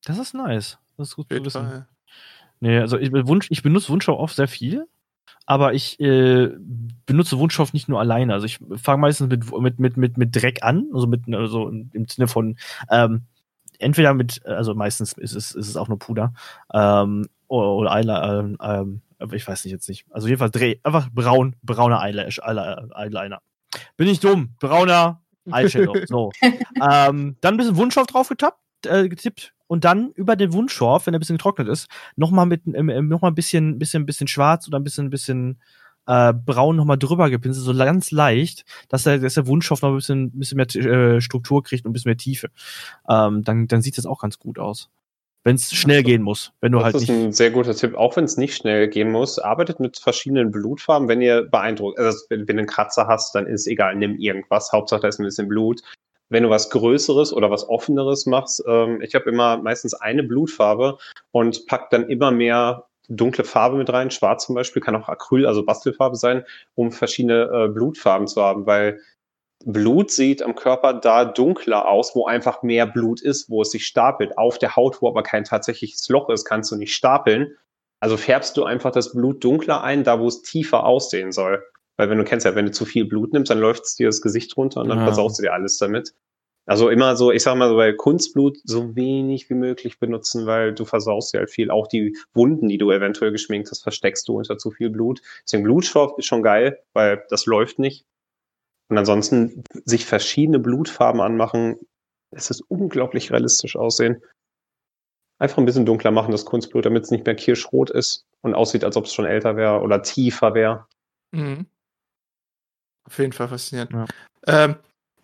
[0.04, 0.80] Das ist nice.
[0.98, 1.86] Das ist gut zu wissen.
[2.60, 4.86] Nee, also ich, Wunsch, ich benutze Wunschstoff oft sehr viel,
[5.46, 6.50] aber ich äh,
[7.06, 8.34] benutze Wunschstoff nicht nur alleine.
[8.34, 12.08] Also ich fange meistens mit, mit, mit, mit, mit Dreck an, also mit also im
[12.08, 12.58] Sinne von
[12.90, 13.24] ähm,
[13.82, 16.34] entweder mit, also meistens ist es, ist es auch nur Puder,
[16.74, 19.02] ähm, oder, Eyeliner, ähm, ähm,
[19.34, 20.06] ich weiß nicht jetzt nicht.
[20.10, 22.88] Also jedenfalls Dreh, einfach braun, brauner Eyelash, Eyeliner.
[22.96, 23.42] Eyeliner.
[23.98, 25.96] Bin ich dumm, brauner Eyeshadow.
[26.06, 26.32] so.
[26.42, 31.14] ähm, dann ein bisschen Wunschstoff drauf getappt, äh, getippt und dann über den Wunschstoff, wenn
[31.14, 34.28] er ein bisschen getrocknet ist, nochmal mit ähm, ähm, noch mal ein bisschen, bisschen, bisschen
[34.28, 35.62] schwarz oder ein bisschen, bisschen
[36.08, 39.96] äh, braun nochmal drüber gepinselt, so ganz leicht, dass der, dass der Wunschstoff noch ein
[39.96, 42.50] bisschen, bisschen mehr äh, Struktur kriegt und ein bisschen mehr Tiefe.
[43.08, 44.90] Ähm, dann, dann sieht das auch ganz gut aus.
[45.46, 47.12] Wenn es schnell gehen muss, wenn du Das halt ist nicht.
[47.12, 49.40] ein sehr guter Tipp, auch wenn es nicht schnell gehen muss.
[49.40, 53.48] Arbeitet mit verschiedenen Blutfarben, wenn ihr beeindruckt, also wenn, wenn du einen Kratzer hast, dann
[53.48, 54.74] ist egal, nimm irgendwas.
[54.74, 55.82] Hauptsache da ist ein bisschen Blut.
[56.32, 60.98] Wenn du was Größeres oder was Offeneres machst, ähm, ich habe immer meistens eine Blutfarbe
[61.32, 64.12] und pack dann immer mehr dunkle Farbe mit rein.
[64.12, 68.66] Schwarz zum Beispiel kann auch Acryl, also Bastelfarbe sein, um verschiedene äh, Blutfarben zu haben,
[68.66, 69.02] weil
[69.66, 73.86] Blut sieht am Körper da dunkler aus, wo einfach mehr Blut ist, wo es sich
[73.86, 74.38] stapelt.
[74.38, 77.58] Auf der Haut, wo aber kein tatsächliches Loch ist, kannst du nicht stapeln.
[78.00, 81.62] Also färbst du einfach das Blut dunkler ein, da wo es tiefer aussehen soll.
[81.98, 84.08] Weil wenn du kennst ja, wenn du zu viel Blut nimmst, dann läuft es dir
[84.08, 85.06] das Gesicht runter und dann Ja.
[85.06, 86.14] versaust du dir alles damit.
[86.68, 90.74] Also immer so, ich sag mal so bei Kunstblut so wenig wie möglich benutzen, weil
[90.74, 91.72] du versaust dir halt viel.
[91.72, 95.22] Auch die Wunden, die du eventuell geschminkt hast, versteckst du unter zu viel Blut.
[95.44, 98.06] Deswegen Blutstoff ist schon geil, weil das läuft nicht.
[98.90, 101.78] Und ansonsten sich verschiedene Blutfarben anmachen,
[102.30, 104.22] es ist unglaublich realistisch aussehen.
[105.40, 108.84] Einfach ein bisschen dunkler machen, das Kunstblut, damit es nicht mehr kirschrot ist und aussieht,
[108.84, 110.86] als ob es schon älter wäre oder tiefer wäre.
[111.32, 111.66] Mhm.
[113.06, 113.92] Auf jeden Fall faszinierend.
[113.92, 114.06] Ja.
[114.48, 114.76] Ähm,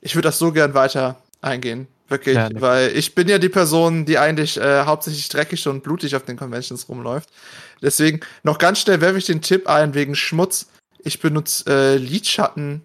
[0.02, 1.88] ich würde das so gern weiter eingehen.
[2.10, 6.16] Wirklich, Ja, weil ich bin ja die Person, die eigentlich äh, hauptsächlich dreckig und blutig
[6.16, 7.30] auf den Conventions rumläuft.
[7.82, 10.68] Deswegen noch ganz schnell werfe ich den Tipp ein wegen Schmutz.
[11.00, 12.82] Ich benutze äh, Lidschatten,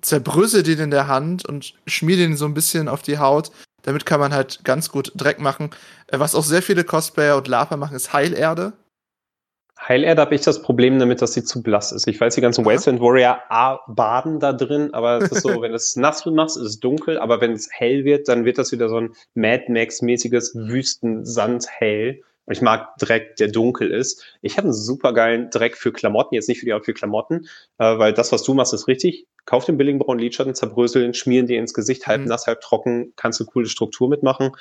[0.00, 3.50] zerbrösel den in der Hand und schmier den so ein bisschen auf die Haut.
[3.82, 5.70] Damit kann man halt ganz gut Dreck machen.
[6.06, 8.72] Äh, was auch sehr viele Cosplayer und Laper machen, ist Heilerde.
[9.78, 12.06] Heilerde habe ich das Problem damit, dass sie zu blass ist.
[12.08, 12.64] Ich weiß, die ganzen.
[12.64, 16.56] Wasteland Warrior A baden da drin, aber es ist so, wenn du es nass machst,
[16.56, 19.64] ist es dunkel, aber wenn es hell wird, dann wird das wieder so ein Mad
[19.68, 22.22] Max-mäßiges Wüstensand-Hell.
[22.46, 24.24] Und ich mag Dreck, der dunkel ist.
[24.40, 27.48] Ich habe einen super geilen Dreck für Klamotten, jetzt nicht für die Haut, für Klamotten,
[27.78, 29.26] äh, weil das, was du machst, ist richtig.
[29.46, 32.28] Kauf den billigen braunen Lidschatten, zerbröseln, schmieren dir ins Gesicht, halb Mhm.
[32.28, 34.52] nass, halb trocken, kannst du coole Struktur mitmachen.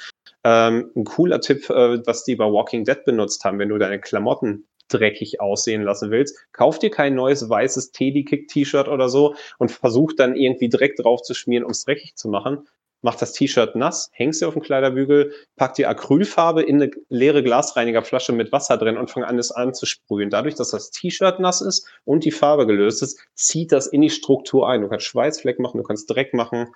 [0.43, 3.99] Ähm, ein cooler Tipp, äh, was die bei Walking Dead benutzt haben, wenn du deine
[3.99, 10.13] Klamotten dreckig aussehen lassen willst, kauf dir kein neues weißes Teddy-Kick-T-Shirt oder so und versuch
[10.13, 12.67] dann irgendwie Dreck drauf zu schmieren, um es dreckig zu machen.
[13.01, 17.43] Mach das T-Shirt nass, hängst dir auf den Kleiderbügel, pack dir Acrylfarbe in eine leere
[17.43, 20.31] Glasreinigerflasche mit Wasser drin und fang an, es anzusprühen.
[20.31, 24.09] Dadurch, dass das T-Shirt nass ist und die Farbe gelöst ist, zieht das in die
[24.09, 24.81] Struktur ein.
[24.81, 26.73] Du kannst Schweißfleck machen, du kannst Dreck machen,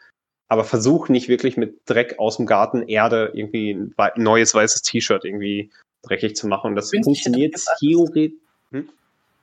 [0.50, 5.26] aber versuch nicht wirklich mit Dreck aus dem Garten, Erde, irgendwie ein neues weißes T-Shirt
[5.26, 5.72] irgendwie
[6.02, 6.70] dreckig zu machen.
[6.70, 8.38] Und das Künstliche funktioniert theoretisch.
[8.72, 8.90] Hm?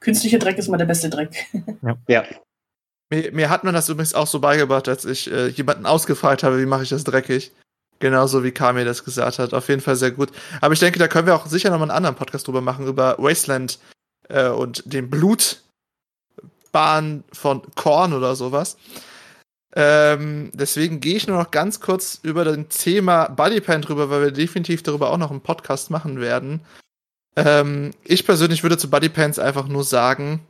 [0.00, 1.46] Künstlicher Dreck ist mal der beste Dreck.
[1.82, 1.96] Ja.
[2.08, 2.24] ja.
[3.10, 6.60] Mir, mir, hat man das übrigens auch so beigebracht, als ich äh, jemanden ausgefragt habe,
[6.60, 7.52] wie mache ich das dreckig.
[7.98, 9.54] Genauso wie Kami das gesagt hat.
[9.54, 10.30] Auf jeden Fall sehr gut.
[10.60, 12.86] Aber ich denke, da können wir auch sicher noch mal einen anderen Podcast drüber machen,
[12.86, 13.78] über Wasteland
[14.28, 15.62] äh, und den Blutbahn
[17.32, 18.76] von Korn oder sowas.
[19.78, 24.30] Ähm, deswegen gehe ich nur noch ganz kurz über das Thema Bodypain drüber, weil wir
[24.30, 26.62] definitiv darüber auch noch einen Podcast machen werden.
[27.36, 30.40] Ähm, ich persönlich würde zu Bodypaints einfach nur sagen,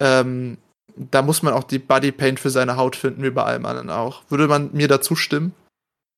[0.00, 0.56] ähm,
[0.96, 4.22] da muss man auch die Bodypaint für seine Haut finden, wie bei allem anderen auch.
[4.30, 5.52] Würde man mir dazu stimmen?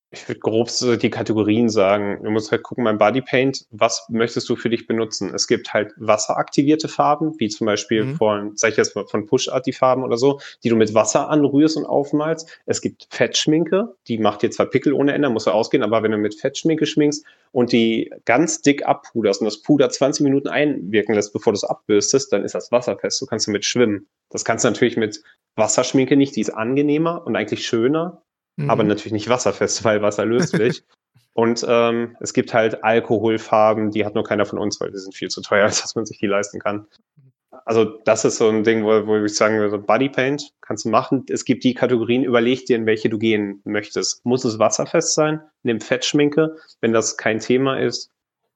[0.09, 2.19] Ich würde grob so die Kategorien sagen.
[2.23, 5.33] Du musst halt gucken beim Bodypaint, was möchtest du für dich benutzen?
[5.33, 8.15] Es gibt halt wasseraktivierte Farben, wie zum Beispiel mhm.
[8.15, 11.29] von, sag ich jetzt mal, von Push-Art die Farben oder so, die du mit Wasser
[11.29, 12.61] anrührst und aufmalst.
[12.65, 16.11] Es gibt Fettschminke, die macht dir zwar Pickel ohne Ende, muss du ausgehen, aber wenn
[16.11, 21.15] du mit Fettschminke schminkst und die ganz dick abpuderst und das Puder 20 Minuten einwirken
[21.15, 23.21] lässt, bevor du es abbürstest, dann ist das wasserfest.
[23.21, 24.07] Du kannst damit schwimmen.
[24.29, 25.21] Das kannst du natürlich mit
[25.57, 28.21] Wasserschminke nicht, die ist angenehmer und eigentlich schöner,
[28.57, 28.69] mhm.
[28.69, 30.83] aber natürlich nicht wasserfest, weil wasserlöslich.
[31.33, 35.15] Und ähm, es gibt halt Alkoholfarben, die hat nur keiner von uns, weil die sind
[35.15, 36.87] viel zu teuer, als dass man sich die leisten kann.
[37.65, 41.25] Also das ist so ein Ding, wo, wo ich sagen würde, Bodypaint kannst du machen.
[41.29, 44.25] Es gibt die Kategorien, überleg dir, in welche du gehen möchtest.
[44.25, 45.41] Muss es wasserfest sein?
[45.63, 46.55] Nimm Fettschminke.
[46.81, 48.11] Wenn das kein Thema ist,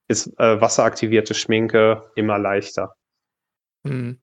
[0.08, 2.95] ist äh, wasseraktivierte Schminke immer leichter.
[3.86, 4.20] Hm.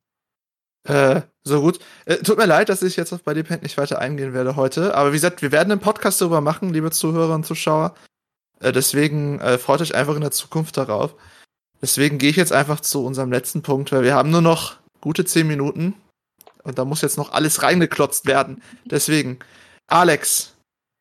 [0.85, 1.79] Äh, so gut.
[2.07, 4.95] Äh, tut mir leid, dass ich jetzt auf Bodypaint nicht weiter eingehen werde heute.
[4.95, 7.95] Aber wie gesagt, wir werden einen Podcast darüber machen, liebe Zuhörer und Zuschauer.
[8.61, 11.15] Äh, deswegen äh, freut euch einfach in der Zukunft darauf.
[11.81, 15.25] Deswegen gehe ich jetzt einfach zu unserem letzten Punkt, weil wir haben nur noch gute
[15.25, 15.95] zehn Minuten.
[16.65, 18.63] Und da muss jetzt noch alles reingeklotzt werden.
[18.85, 19.39] Deswegen,
[19.87, 20.55] Alex,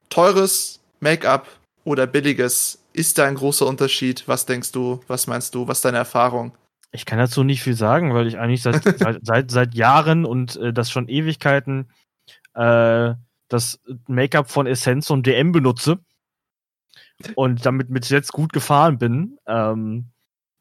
[0.10, 1.48] teures Make-up
[1.84, 4.28] oder billiges, ist da ein großer Unterschied?
[4.28, 5.02] Was denkst du?
[5.08, 5.68] Was meinst du?
[5.68, 6.52] Was ist deine Erfahrung?
[6.92, 10.56] Ich kann dazu nicht viel sagen, weil ich eigentlich seit, seit, seit, seit, Jahren und
[10.58, 11.90] äh, das schon Ewigkeiten
[12.54, 13.14] äh,
[13.50, 16.00] das Make-up von Essence und DM benutze
[17.36, 19.38] und damit mit jetzt gut gefahren bin.
[19.48, 20.08] Ähm,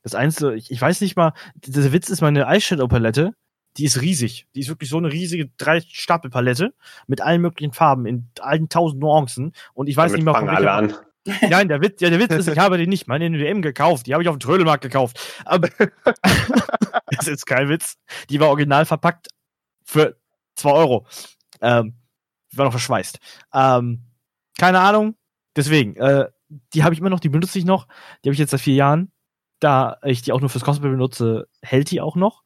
[0.02, 3.32] das Einzige, ich, ich weiß nicht mal, der Witz ist meine Eyeshadow-Palette,
[3.76, 4.46] die ist riesig.
[4.54, 6.72] Die ist wirklich so eine riesige Drei-Stapel-Palette
[7.06, 9.52] mit allen möglichen Farben in allen tausend Nuancen.
[9.74, 10.94] Und ich weiß Damit nicht mal, von alle an.
[11.42, 14.06] Nein, der Witz, ja, der Witz ist, ich habe die nicht meine NDM gekauft.
[14.06, 15.18] Die habe ich auf dem Trödelmarkt gekauft.
[15.44, 15.68] Aber
[17.10, 17.96] das ist kein Witz.
[18.30, 19.28] Die war original verpackt
[19.84, 20.16] für
[20.56, 21.06] 2 Euro.
[21.60, 21.94] Ähm,
[22.52, 23.18] die war noch verschweißt.
[23.52, 24.02] Ähm,
[24.58, 25.16] keine Ahnung.
[25.56, 26.28] Deswegen, äh,
[26.74, 27.86] die habe ich immer noch, die benutze ich noch.
[28.24, 29.10] Die habe ich jetzt seit vier Jahren.
[29.58, 32.44] Da ich die auch nur fürs Cosplay benutze, hält die auch noch.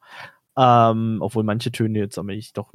[0.57, 2.73] Ähm, obwohl manche Töne jetzt aber ich doch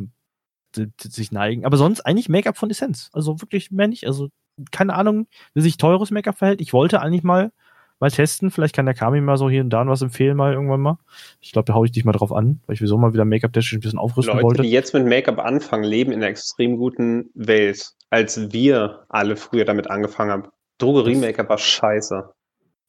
[1.00, 1.64] sich neigen.
[1.64, 3.11] Aber sonst eigentlich Make-up von Essence.
[3.12, 4.07] Also wirklich mehr nicht.
[4.07, 4.28] Also
[4.70, 6.61] keine Ahnung, wie sich teures Make-up verhält.
[6.61, 7.52] Ich wollte eigentlich mal
[7.98, 8.50] mal testen.
[8.50, 10.98] Vielleicht kann der Kami mal so hier und da was empfehlen, mal irgendwann mal.
[11.40, 13.72] Ich glaube, da hau ich dich mal drauf an, weil ich wieso mal wieder Make-up-technisch
[13.72, 14.62] ein bisschen aufrüsten Leute, wollte.
[14.62, 19.64] die jetzt mit Make-up anfangen, leben in einer extrem guten Welt, als wir alle früher
[19.64, 20.48] damit angefangen haben.
[20.78, 22.30] Drogerie-Make-up war scheiße.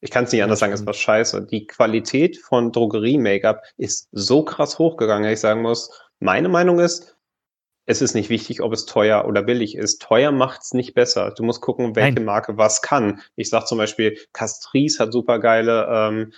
[0.01, 1.47] Ich kann es nicht anders sagen, es war scheiße.
[1.49, 5.89] Die Qualität von Drogerie-Make-up ist so krass hochgegangen, dass ich sagen muss,
[6.19, 7.16] meine Meinung ist,
[7.87, 10.01] es ist nicht wichtig, ob es teuer oder billig ist.
[10.01, 11.31] Teuer macht es nicht besser.
[11.31, 12.25] Du musst gucken, welche Nein.
[12.25, 13.21] Marke was kann.
[13.37, 16.33] Ich sag zum Beispiel, Castrice hat super geile ähm,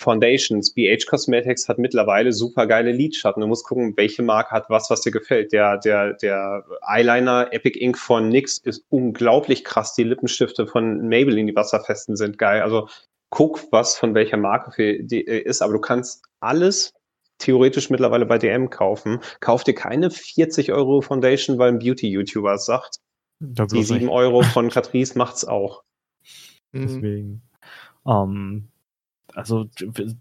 [0.00, 0.72] Foundations.
[0.72, 3.40] BH Cosmetics hat mittlerweile super geile Lidschatten.
[3.40, 5.52] Du musst gucken, welche Marke hat was, was dir gefällt.
[5.52, 9.94] Der, der, der Eyeliner Epic Ink von NYX ist unglaublich krass.
[9.94, 12.62] Die Lippenstifte von Maybelline, die wasserfesten, sind geil.
[12.62, 12.88] Also
[13.30, 16.94] guck, was von welcher Marke für die äh, ist, aber du kannst alles
[17.40, 19.18] theoretisch mittlerweile bei DM kaufen.
[19.40, 22.98] Kauf dir keine 40 Euro Foundation, weil ein Beauty-YouTuber es sagt.
[23.40, 24.10] Die 7 nicht.
[24.10, 25.82] Euro von Catrice macht's auch.
[26.72, 26.82] Mhm.
[26.82, 27.42] Deswegen.
[28.04, 28.68] Um, ähm,
[29.34, 29.68] also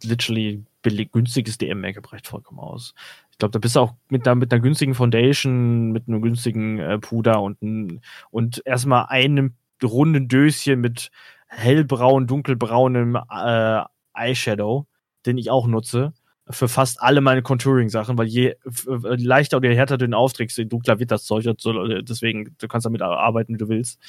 [0.03, 2.95] literally billig, günstiges DM-Make-up reicht vollkommen aus.
[3.31, 6.79] Ich glaube, da bist du auch mit, da, mit einer günstigen Foundation, mit einem günstigen
[6.79, 8.01] äh, Puder und,
[8.31, 9.53] und erstmal einem
[9.83, 11.11] runden Döschen mit
[11.47, 13.83] hellbraun, dunkelbraunem äh,
[14.15, 14.87] Eyeshadow,
[15.27, 16.13] den ich auch nutze
[16.49, 20.99] für fast alle meine Contouring-Sachen, weil je leichter oder härter du den aufträgst, je dunkler
[20.99, 21.45] wird das Zeug.
[21.45, 23.99] Deswegen, du kannst damit arbeiten, wie du willst.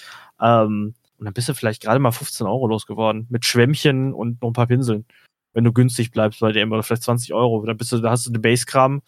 [0.41, 3.27] Ähm, und dann bist du vielleicht gerade mal 15 Euro losgeworden.
[3.29, 5.05] Mit Schwämmchen und noch ein paar Pinseln.
[5.53, 7.65] wenn du günstig bleibst bei DM oder vielleicht 20 Euro.
[7.67, 9.03] Dann bist du, da hast du eine Base-Kram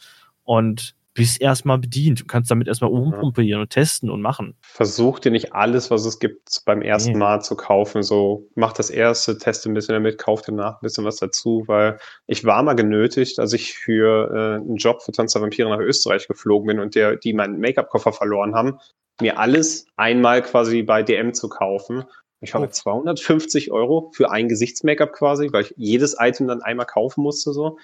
[0.44, 4.56] und bist erstmal bedient und kannst damit erstmal umprobieren und testen und machen.
[4.62, 7.18] Versuch dir nicht alles, was es gibt, beim ersten Nee.
[7.18, 8.02] Mal zu kaufen.
[8.02, 11.98] So, mach das erste, teste ein bisschen damit, kauf danach ein bisschen was dazu, weil
[12.26, 15.80] ich war mal genötigt, als ich für äh, einen Job für Tanz der Vampire nach
[15.80, 18.78] Österreich geflogen bin und der, die meinen Make-up-Koffer verloren haben,
[19.20, 22.04] mir alles einmal quasi bei DM zu kaufen.
[22.40, 26.86] Ich war bei 250 Euro für ein Gesichts-Make-up quasi, weil ich jedes Item dann einmal
[26.86, 27.78] kaufen musste, so.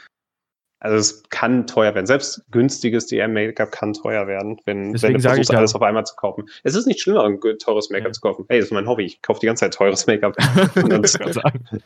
[0.80, 2.06] Also es kann teuer werden.
[2.06, 6.14] Selbst günstiges DM-Make-up kann teuer werden, wenn, Deswegen wenn du versuchst, alles auf einmal zu
[6.14, 6.48] kaufen.
[6.62, 8.12] Es ist nicht schlimmer, ein teures Make-up Ja.
[8.12, 8.44] zu kaufen.
[8.48, 9.04] Hey, das ist mein Hobby.
[9.04, 10.36] Ich kaufe die ganze Zeit teures Make-up.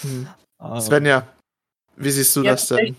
[0.00, 0.26] Hm.
[0.58, 1.26] Ah, Svenja,
[1.96, 2.96] wie siehst du Ja, das denn?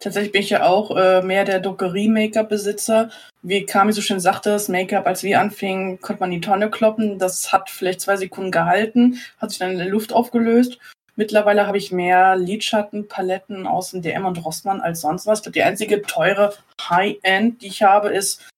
[0.00, 3.10] Tatsächlich bin ich ja auch äh, mehr der Drogerie-Make-up-Besitzer.
[3.42, 6.70] Wie Kami so schön sagte, das Make-up, als wir anfingen, konnte man in die Tonne
[6.70, 7.18] kloppen.
[7.18, 10.78] Das hat vielleicht zwei Sekunden gehalten, hat sich dann in der Luft aufgelöst.
[11.16, 15.40] Mittlerweile habe ich mehr Lidschattenpaletten aus dem DM und Rossmann als sonst was.
[15.40, 16.54] Ich glaube, die einzige teure
[16.88, 18.48] High-End, die ich habe, ist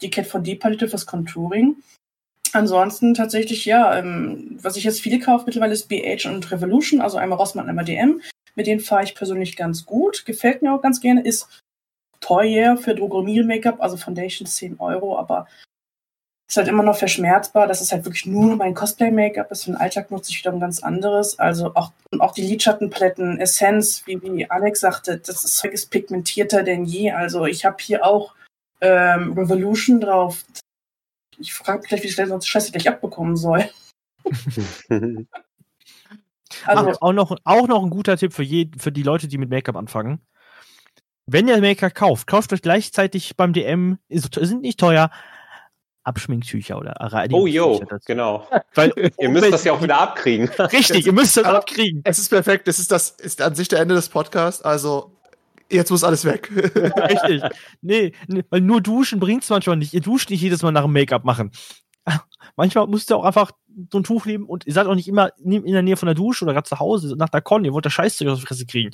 [0.00, 1.76] die Cat von D Palette fürs Contouring.
[2.52, 7.18] Ansonsten tatsächlich, ja, ähm, was ich jetzt viele kaufe mittlerweile ist BH und Revolution, also
[7.18, 8.20] einmal Rossmann, einmal DM.
[8.54, 10.24] Mit denen fahre ich persönlich ganz gut.
[10.24, 11.22] Gefällt mir auch ganz gerne.
[11.22, 11.60] Ist
[12.20, 15.46] teuer für Drogerie-Make-up, also Foundation 10 Euro, aber
[16.48, 17.66] ist halt immer noch verschmerzbar.
[17.66, 19.50] Das ist halt wirklich nur mein Cosplay-Make-up.
[19.50, 21.38] Ist für den Alltag nutze ich wieder ein ganz anderes.
[21.38, 26.84] Also auch, auch die Lidschattenpaletten, Essenz, wie, wie Alex sagte, das ist, ist pigmentierter denn
[26.84, 27.12] je.
[27.12, 28.34] Also ich habe hier auch
[28.80, 30.44] ähm, Revolution drauf.
[31.38, 33.68] Ich frage mich gleich, wie ich das sonst Scheiße gleich abbekommen soll.
[36.64, 39.38] Also, Ach, auch, noch, auch noch ein guter Tipp für, je, für die Leute, die
[39.38, 40.20] mit Make-up anfangen.
[41.26, 45.10] Wenn ihr Make-up kauft, kauft euch gleichzeitig beim DM, sind nicht teuer,
[46.08, 46.94] Abschminktücher oder
[47.32, 48.04] oh, yo, dazu.
[48.06, 48.46] genau.
[48.74, 50.48] Weil, Ihr müsst das ja auch wieder abkriegen.
[50.58, 52.00] Richtig, ihr müsst das Aber- abkriegen.
[52.04, 55.12] Es ist perfekt, das ist das ist an sich der Ende des Podcasts, also
[55.70, 56.50] jetzt muss alles weg.
[56.54, 57.42] Richtig.
[57.82, 59.94] Nee, nee, weil nur duschen bringt's manchmal nicht.
[59.94, 61.52] Ihr duscht nicht jedes Mal nach dem Make-up machen.
[62.56, 63.52] Manchmal müsst ihr auch einfach
[63.92, 66.14] so ein Tuch nehmen und ihr seid auch nicht immer in der Nähe von der
[66.14, 68.66] Dusche oder gerade zu Hause nach der Con, ihr wollt das Scheißzeug aus der Fresse
[68.66, 68.90] kriegen.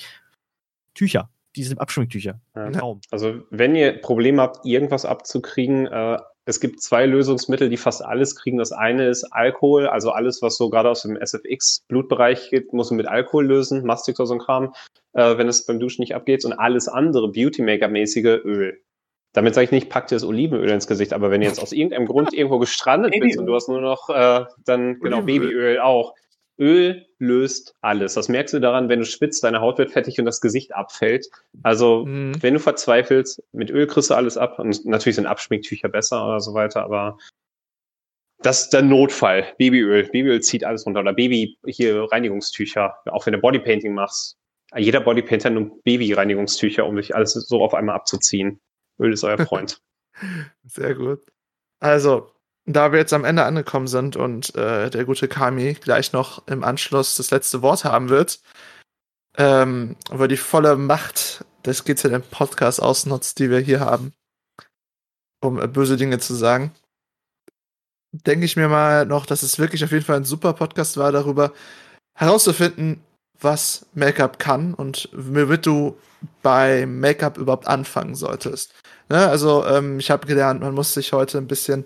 [0.95, 1.31] Tücher.
[1.57, 2.41] Diese Abschminktücher.
[2.57, 2.97] Ja.
[3.13, 8.37] Also, wenn ihr Probleme habt, irgendwas abzukriegen, äh, es gibt zwei Lösungsmittel, die fast alles
[8.37, 8.59] kriegen.
[8.59, 12.99] Das eine ist Alkohol, also alles, was so gerade aus dem SFX-Blutbereich geht, muss man
[12.99, 14.75] mit Alkohol lösen, Mastix oder so ein Kram,
[15.15, 16.45] äh, wenn es beim Duschen nicht abgeht.
[16.45, 18.81] Und alles andere, Beauty-Make-up-mäßige Öl.
[19.33, 21.73] Damit sage ich nicht, packt dir das Olivenöl ins Gesicht, aber wenn du jetzt aus
[21.73, 25.49] irgendeinem Grund irgendwo gestrandet bist und du hast nur noch, äh, dann genau, Olivenöl.
[25.49, 26.15] Babyöl auch.
[26.59, 28.15] Öl löst alles.
[28.15, 31.27] Das merkst du daran, wenn du schwitzt, deine Haut wird fettig und das Gesicht abfällt.
[31.63, 32.41] Also Mhm.
[32.43, 34.59] wenn du verzweifelst, mit Öl kriegst du alles ab.
[34.59, 37.19] Und natürlich sind Abschminktücher besser oder so weiter, aber
[38.39, 39.47] das ist der Notfall.
[39.59, 40.05] Babyöl.
[40.05, 41.01] Babyöl zieht alles runter.
[41.01, 42.95] Oder Baby, hier Reinigungstücher.
[43.07, 44.37] Auch wenn du Bodypainting machst.
[44.77, 48.61] Jeder Bodypainter nimmt Baby-Reinigungstücher, um sich alles so auf einmal abzuziehen.
[49.01, 49.81] Öl ist euer Freund.
[50.65, 51.21] Sehr gut.
[51.81, 52.31] Also,
[52.67, 56.65] da wir jetzt am Ende angekommen sind und äh, der gute Kami gleich noch im
[56.65, 58.41] Anschluss das letzte Wort haben wird,
[59.37, 64.13] ähm, über die volle Macht des GZM Podcasts ausnutzt, die wir hier haben,
[65.43, 66.73] um äh, böse Dinge zu sagen,
[68.13, 71.13] denke ich mir mal noch, dass es wirklich auf jeden Fall ein super Podcast war,
[71.13, 71.53] darüber
[72.17, 73.03] herauszufinden,
[73.41, 75.99] was Make-up kann und womit du
[76.43, 78.73] bei Make-up überhaupt anfangen solltest.
[79.09, 79.29] Ne?
[79.29, 81.85] Also, ähm, ich habe gelernt, man muss sich heute ein bisschen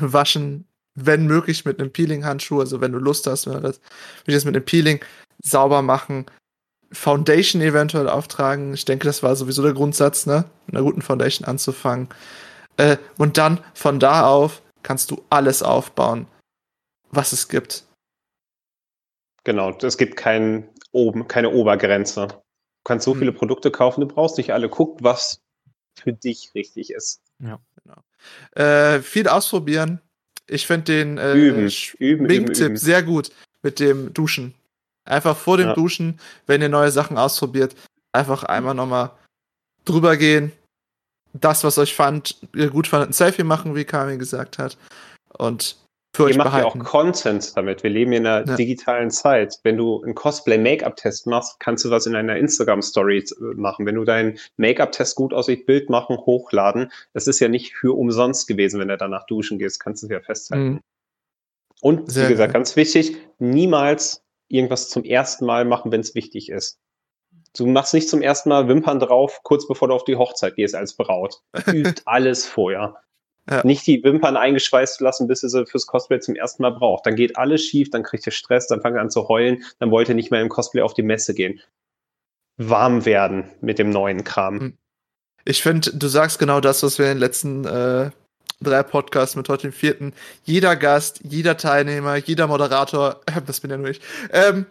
[0.00, 2.60] waschen, wenn möglich mit einem Peeling-Handschuh.
[2.60, 3.80] Also, wenn du Lust hast, wenn du das,
[4.24, 5.00] will ich das mit einem Peeling
[5.42, 6.26] sauber machen.
[6.92, 8.72] Foundation eventuell auftragen.
[8.74, 10.44] Ich denke, das war sowieso der Grundsatz, ne?
[10.66, 12.08] Mit einer guten Foundation anzufangen.
[12.76, 16.26] Äh, und dann von da auf kannst du alles aufbauen,
[17.10, 17.84] was es gibt.
[19.44, 22.28] Genau, es gibt kein oben, keine Obergrenze.
[22.28, 22.36] Du
[22.84, 23.18] kannst so Hm.
[23.18, 24.68] viele Produkte kaufen, du brauchst nicht alle.
[24.68, 25.40] Guck, was
[25.98, 27.20] für dich richtig ist.
[28.52, 30.00] Äh, viel ausprobieren.
[30.46, 32.76] Ich finde den äh, Üben, üben, Wink-Tipp üben.
[32.76, 33.30] sehr gut
[33.62, 34.54] mit dem Duschen.
[35.04, 35.74] Einfach vor dem Ja.
[35.74, 37.74] Duschen, wenn ihr neue Sachen ausprobiert,
[38.12, 39.10] einfach einmal nochmal
[39.84, 40.52] drüber gehen.
[41.32, 44.78] Das, was euch fand, ihr gut fandet, ein Selfie machen, wie Kami gesagt hat.
[45.36, 45.76] Und
[46.14, 46.78] für Ihr macht ja auch.
[46.78, 47.82] Content damit.
[47.82, 48.56] Wir leben in einer Ja.
[48.56, 49.58] digitalen Zeit.
[49.64, 53.84] Wenn du einen Cosplay-Make-up-Test machst, kannst du was in einer Instagram-Story äh, machen.
[53.84, 56.90] Wenn du deinen Make-up-Test gut aussieht, Bild machen, hochladen.
[57.12, 60.12] Das ist ja nicht für umsonst gewesen, wenn du danach duschen gehst, kannst du es
[60.12, 60.64] ja festhalten.
[60.74, 60.80] Mhm.
[61.80, 62.60] Und Sehr wie gesagt, geil.
[62.60, 66.78] ganz wichtig, niemals irgendwas zum ersten Mal machen, wenn es wichtig ist.
[67.56, 70.74] Du machst nicht zum ersten Mal Wimpern drauf, kurz bevor du auf die Hochzeit gehst
[70.74, 71.40] als Braut.
[71.72, 72.96] Übt alles vorher.
[73.50, 73.64] Ja.
[73.64, 77.04] Nicht die Wimpern eingeschweißt lassen, bis ihr sie fürs Cosplay zum ersten Mal braucht.
[77.04, 79.90] Dann geht alles schief, dann kriegt ihr Stress, dann fangt ihr an zu heulen, dann
[79.90, 81.60] wollt ihr nicht mehr im Cosplay auf die Messe gehen.
[82.56, 84.60] Warm werden mit dem neuen Kram.
[84.60, 84.78] Hm.
[85.44, 88.10] Ich finde, du sagst genau das, was wir in den letzten äh,
[88.62, 90.14] drei Podcasts mit heute dem vierten.
[90.44, 94.00] Jeder Gast, jeder Teilnehmer, jeder Moderator, äh, das bin ja nur ich,
[94.32, 94.66] ähm,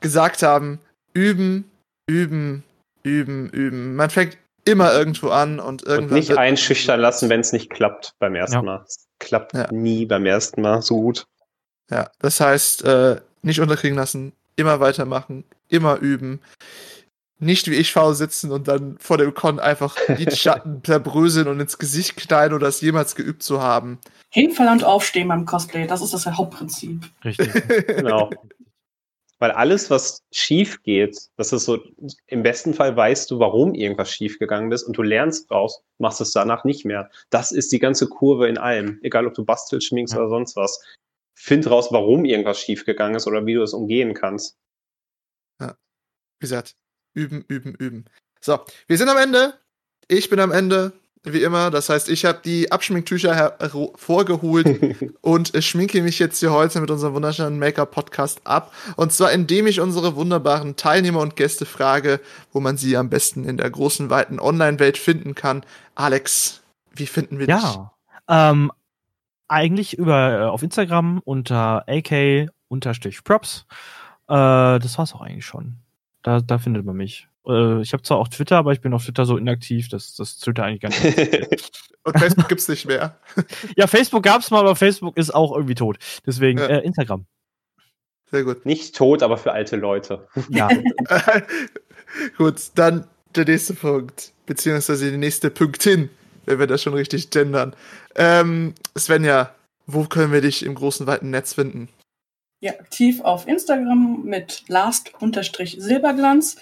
[0.00, 0.80] gesagt haben,
[1.14, 1.70] üben,
[2.08, 2.64] üben,
[3.04, 3.94] üben, üben.
[3.94, 4.38] Man fängt
[4.68, 6.04] immer irgendwo an und irgendwann.
[6.04, 8.62] Und nicht einschüchtern lassen, wenn es nicht klappt beim ersten ja.
[8.62, 8.84] Mal.
[8.86, 9.72] Es klappt ja.
[9.72, 11.26] nie beim ersten Mal so gut.
[11.90, 16.40] Ja, das heißt, äh, nicht unterkriegen lassen, immer weitermachen, immer üben.
[17.40, 21.60] Nicht wie ich faul sitzen und dann vor dem Con einfach die Schatten zerbröseln und
[21.60, 23.98] ins Gesicht knallen oder es jemals geübt zu haben.
[24.30, 27.08] Hinfallen und aufstehen beim Cosplay, das ist das Hauptprinzip.
[27.24, 27.50] Richtig.
[27.86, 28.30] genau.
[29.40, 31.78] Weil alles, was schief geht, das ist so,
[32.26, 36.20] im besten Fall weißt du, warum irgendwas schief gegangen ist und du lernst draus, machst
[36.20, 37.10] es danach nicht mehr.
[37.30, 38.98] Das ist die ganze Kurve in allem.
[39.02, 40.20] Egal, ob du bastelst, schminkst ja.
[40.20, 40.82] oder sonst was.
[41.34, 44.58] Find raus, warum irgendwas schief gegangen ist oder wie du es umgehen kannst.
[45.60, 45.76] Ja.
[46.40, 46.74] Wie gesagt,
[47.14, 48.04] üben, üben, üben.
[48.40, 48.58] So,
[48.88, 49.54] wir sind am Ende.
[50.08, 51.70] Ich bin am Ende wie immer.
[51.70, 57.14] Das heißt, ich habe die Abschminktücher hervorgeholt und schminke mich jetzt hier heute mit unserem
[57.14, 58.72] wunderschönen Make-up-Podcast ab.
[58.96, 62.20] Und zwar, indem ich unsere wunderbaren Teilnehmer und Gäste frage,
[62.52, 65.64] wo man sie am besten in der großen, weiten Online-Welt finden kann.
[65.94, 66.62] Alex,
[66.92, 67.76] wie finden wir ja, dich?
[68.28, 68.72] Ja, ähm,
[69.48, 73.66] eigentlich über äh, auf Instagram unter ak-props.
[74.28, 75.78] Äh, das war's auch eigentlich schon.
[76.22, 77.28] Da, da findet man mich.
[77.46, 80.38] Äh, ich habe zwar auch Twitter, aber ich bin auf Twitter so inaktiv, dass das
[80.38, 81.80] Twitter eigentlich gar nicht.
[82.04, 83.18] Und Facebook gibt's nicht mehr.
[83.76, 85.98] ja, Facebook gab's mal, aber Facebook ist auch irgendwie tot.
[86.26, 86.66] Deswegen ja.
[86.66, 87.26] äh, Instagram.
[88.30, 88.66] Sehr gut.
[88.66, 90.26] Nicht tot, aber für alte Leute.
[90.48, 90.68] Ja.
[92.38, 96.10] gut, dann der nächste Punkt, beziehungsweise die nächste Punktin,
[96.44, 97.74] wenn wir das schon richtig gendern.
[98.14, 99.54] Ähm, Svenja,
[99.86, 101.88] wo können wir dich im großen, weiten Netz finden?
[102.60, 106.56] Ja, aktiv auf Instagram mit last-silberglanz.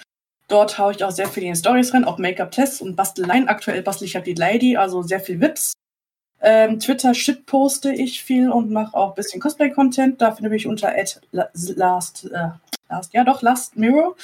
[0.49, 3.49] Dort haue ich auch sehr viel in Stories rein, auch Make-up-Tests und Basteleien.
[3.49, 5.73] Aktuell bastel ich halt die Lady, also sehr viel Witz.
[6.41, 10.21] Ähm, Twitter shit poste ich viel und mache auch ein bisschen Cosplay-Content.
[10.21, 10.95] Da finde ich unter
[11.33, 12.51] last, äh,
[12.89, 14.15] last, ja doch, last mirror.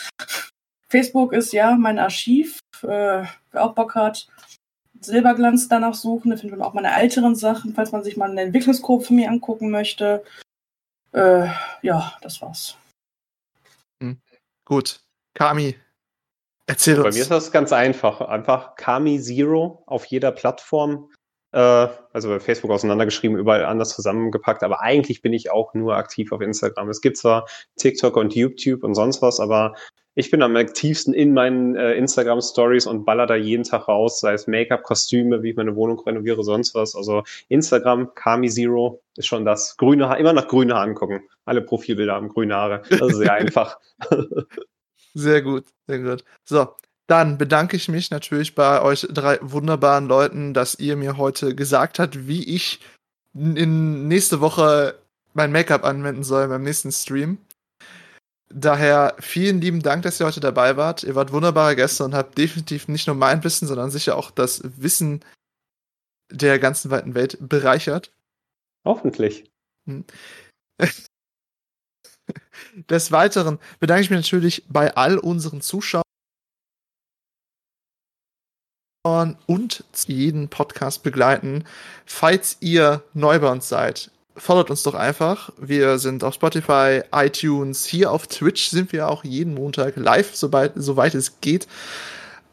[0.88, 4.28] Facebook ist ja mein Archiv, äh, wer auch Bock hat.
[5.00, 8.42] Silberglanz danach suchen, da findet man auch meine älteren Sachen, falls man sich mal eine
[8.42, 10.22] Entwicklungskurve von mir angucken möchte.
[11.12, 11.48] Äh,
[11.82, 12.76] ja, das war's.
[14.00, 14.20] Hm.
[14.64, 15.00] Gut.
[15.34, 15.76] Kami,
[16.66, 17.04] Erzähl uns.
[17.04, 18.20] Bei mir ist das ganz einfach.
[18.20, 21.10] Einfach Kami Zero auf jeder Plattform.
[21.52, 24.62] Äh, also bei Facebook auseinandergeschrieben, überall anders zusammengepackt.
[24.62, 26.88] Aber eigentlich bin ich auch nur aktiv auf Instagram.
[26.88, 27.46] Es gibt zwar
[27.76, 29.74] TikTok und YouTube und sonst was, aber
[30.14, 34.20] ich bin am aktivsten in meinen äh, Instagram Stories und baller da jeden Tag raus,
[34.20, 36.94] sei es Make-up, Kostüme, wie ich meine Wohnung renoviere, sonst was.
[36.94, 41.22] Also Instagram, Kami Zero ist schon das grüne Haar, immer nach grüne Haaren gucken.
[41.46, 42.82] Alle Profilbilder haben grüne Haare.
[42.90, 43.78] Das ist sehr einfach.
[45.14, 46.24] Sehr gut, sehr gut.
[46.44, 46.74] So,
[47.06, 51.98] dann bedanke ich mich natürlich bei euch drei wunderbaren Leuten, dass ihr mir heute gesagt
[51.98, 52.80] habt, wie ich
[53.34, 54.98] in nächste Woche
[55.34, 57.38] mein Make-up anwenden soll beim nächsten Stream.
[58.48, 61.02] Daher vielen lieben Dank, dass ihr heute dabei wart.
[61.04, 64.60] Ihr wart wunderbare Gäste und habt definitiv nicht nur mein Wissen, sondern sicher auch das
[64.76, 65.24] Wissen
[66.30, 68.12] der ganzen weiten Welt bereichert.
[68.84, 69.50] Hoffentlich.
[72.90, 76.02] Des Weiteren bedanke ich mich natürlich bei all unseren Zuschauern
[79.46, 81.64] und jeden Podcast begleiten.
[82.06, 85.50] Falls ihr neu bei uns seid, folgt uns doch einfach.
[85.58, 90.72] Wir sind auf Spotify, iTunes, hier auf Twitch sind wir auch jeden Montag live, sobald,
[90.76, 91.66] soweit es geht.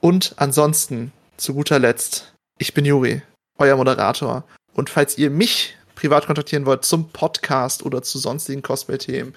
[0.01, 3.21] Und ansonsten, zu guter Letzt, ich bin Juri,
[3.57, 4.43] euer Moderator.
[4.73, 9.35] Und falls ihr mich privat kontaktieren wollt zum Podcast oder zu sonstigen Cosplay-Themen,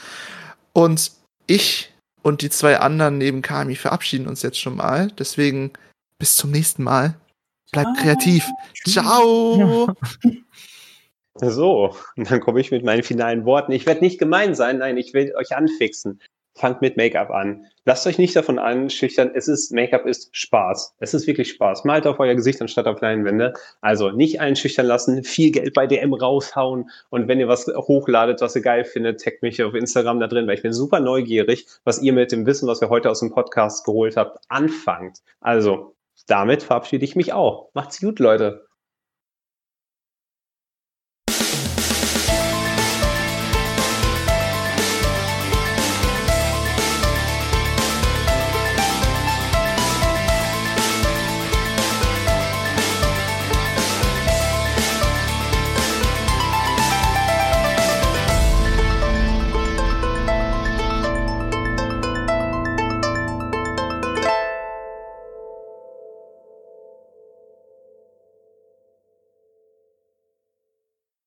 [0.73, 1.11] Und
[1.47, 5.09] ich und die zwei anderen neben Kami verabschieden uns jetzt schon mal.
[5.19, 5.71] Deswegen
[6.17, 7.15] bis zum nächsten Mal.
[7.71, 8.45] Bleibt kreativ.
[8.87, 9.87] Ciao.
[11.37, 13.73] So, und dann komme ich mit meinen finalen Worten.
[13.73, 16.21] Ich werde nicht gemein sein, nein, ich will euch anfixen.
[16.57, 17.65] Fangt mit Make-up an.
[17.83, 20.95] Lasst euch nicht davon anschüchtern, es ist, Make-up ist Spaß.
[20.99, 21.83] Es ist wirklich Spaß.
[21.83, 23.51] Malt auf euer Gesicht anstatt auf Leinwände.
[23.81, 28.55] Also nicht einschüchtern lassen, viel Geld bei DM raushauen und wenn ihr was hochladet, was
[28.55, 32.01] ihr geil findet, taggt mich auf Instagram da drin, weil ich bin super neugierig, was
[32.01, 35.17] ihr mit dem Wissen, was wir heute aus dem Podcast geholt habt, anfangt.
[35.41, 35.95] Also,
[36.27, 37.69] damit verabschiede ich mich auch.
[37.73, 38.64] Macht's gut, Leute.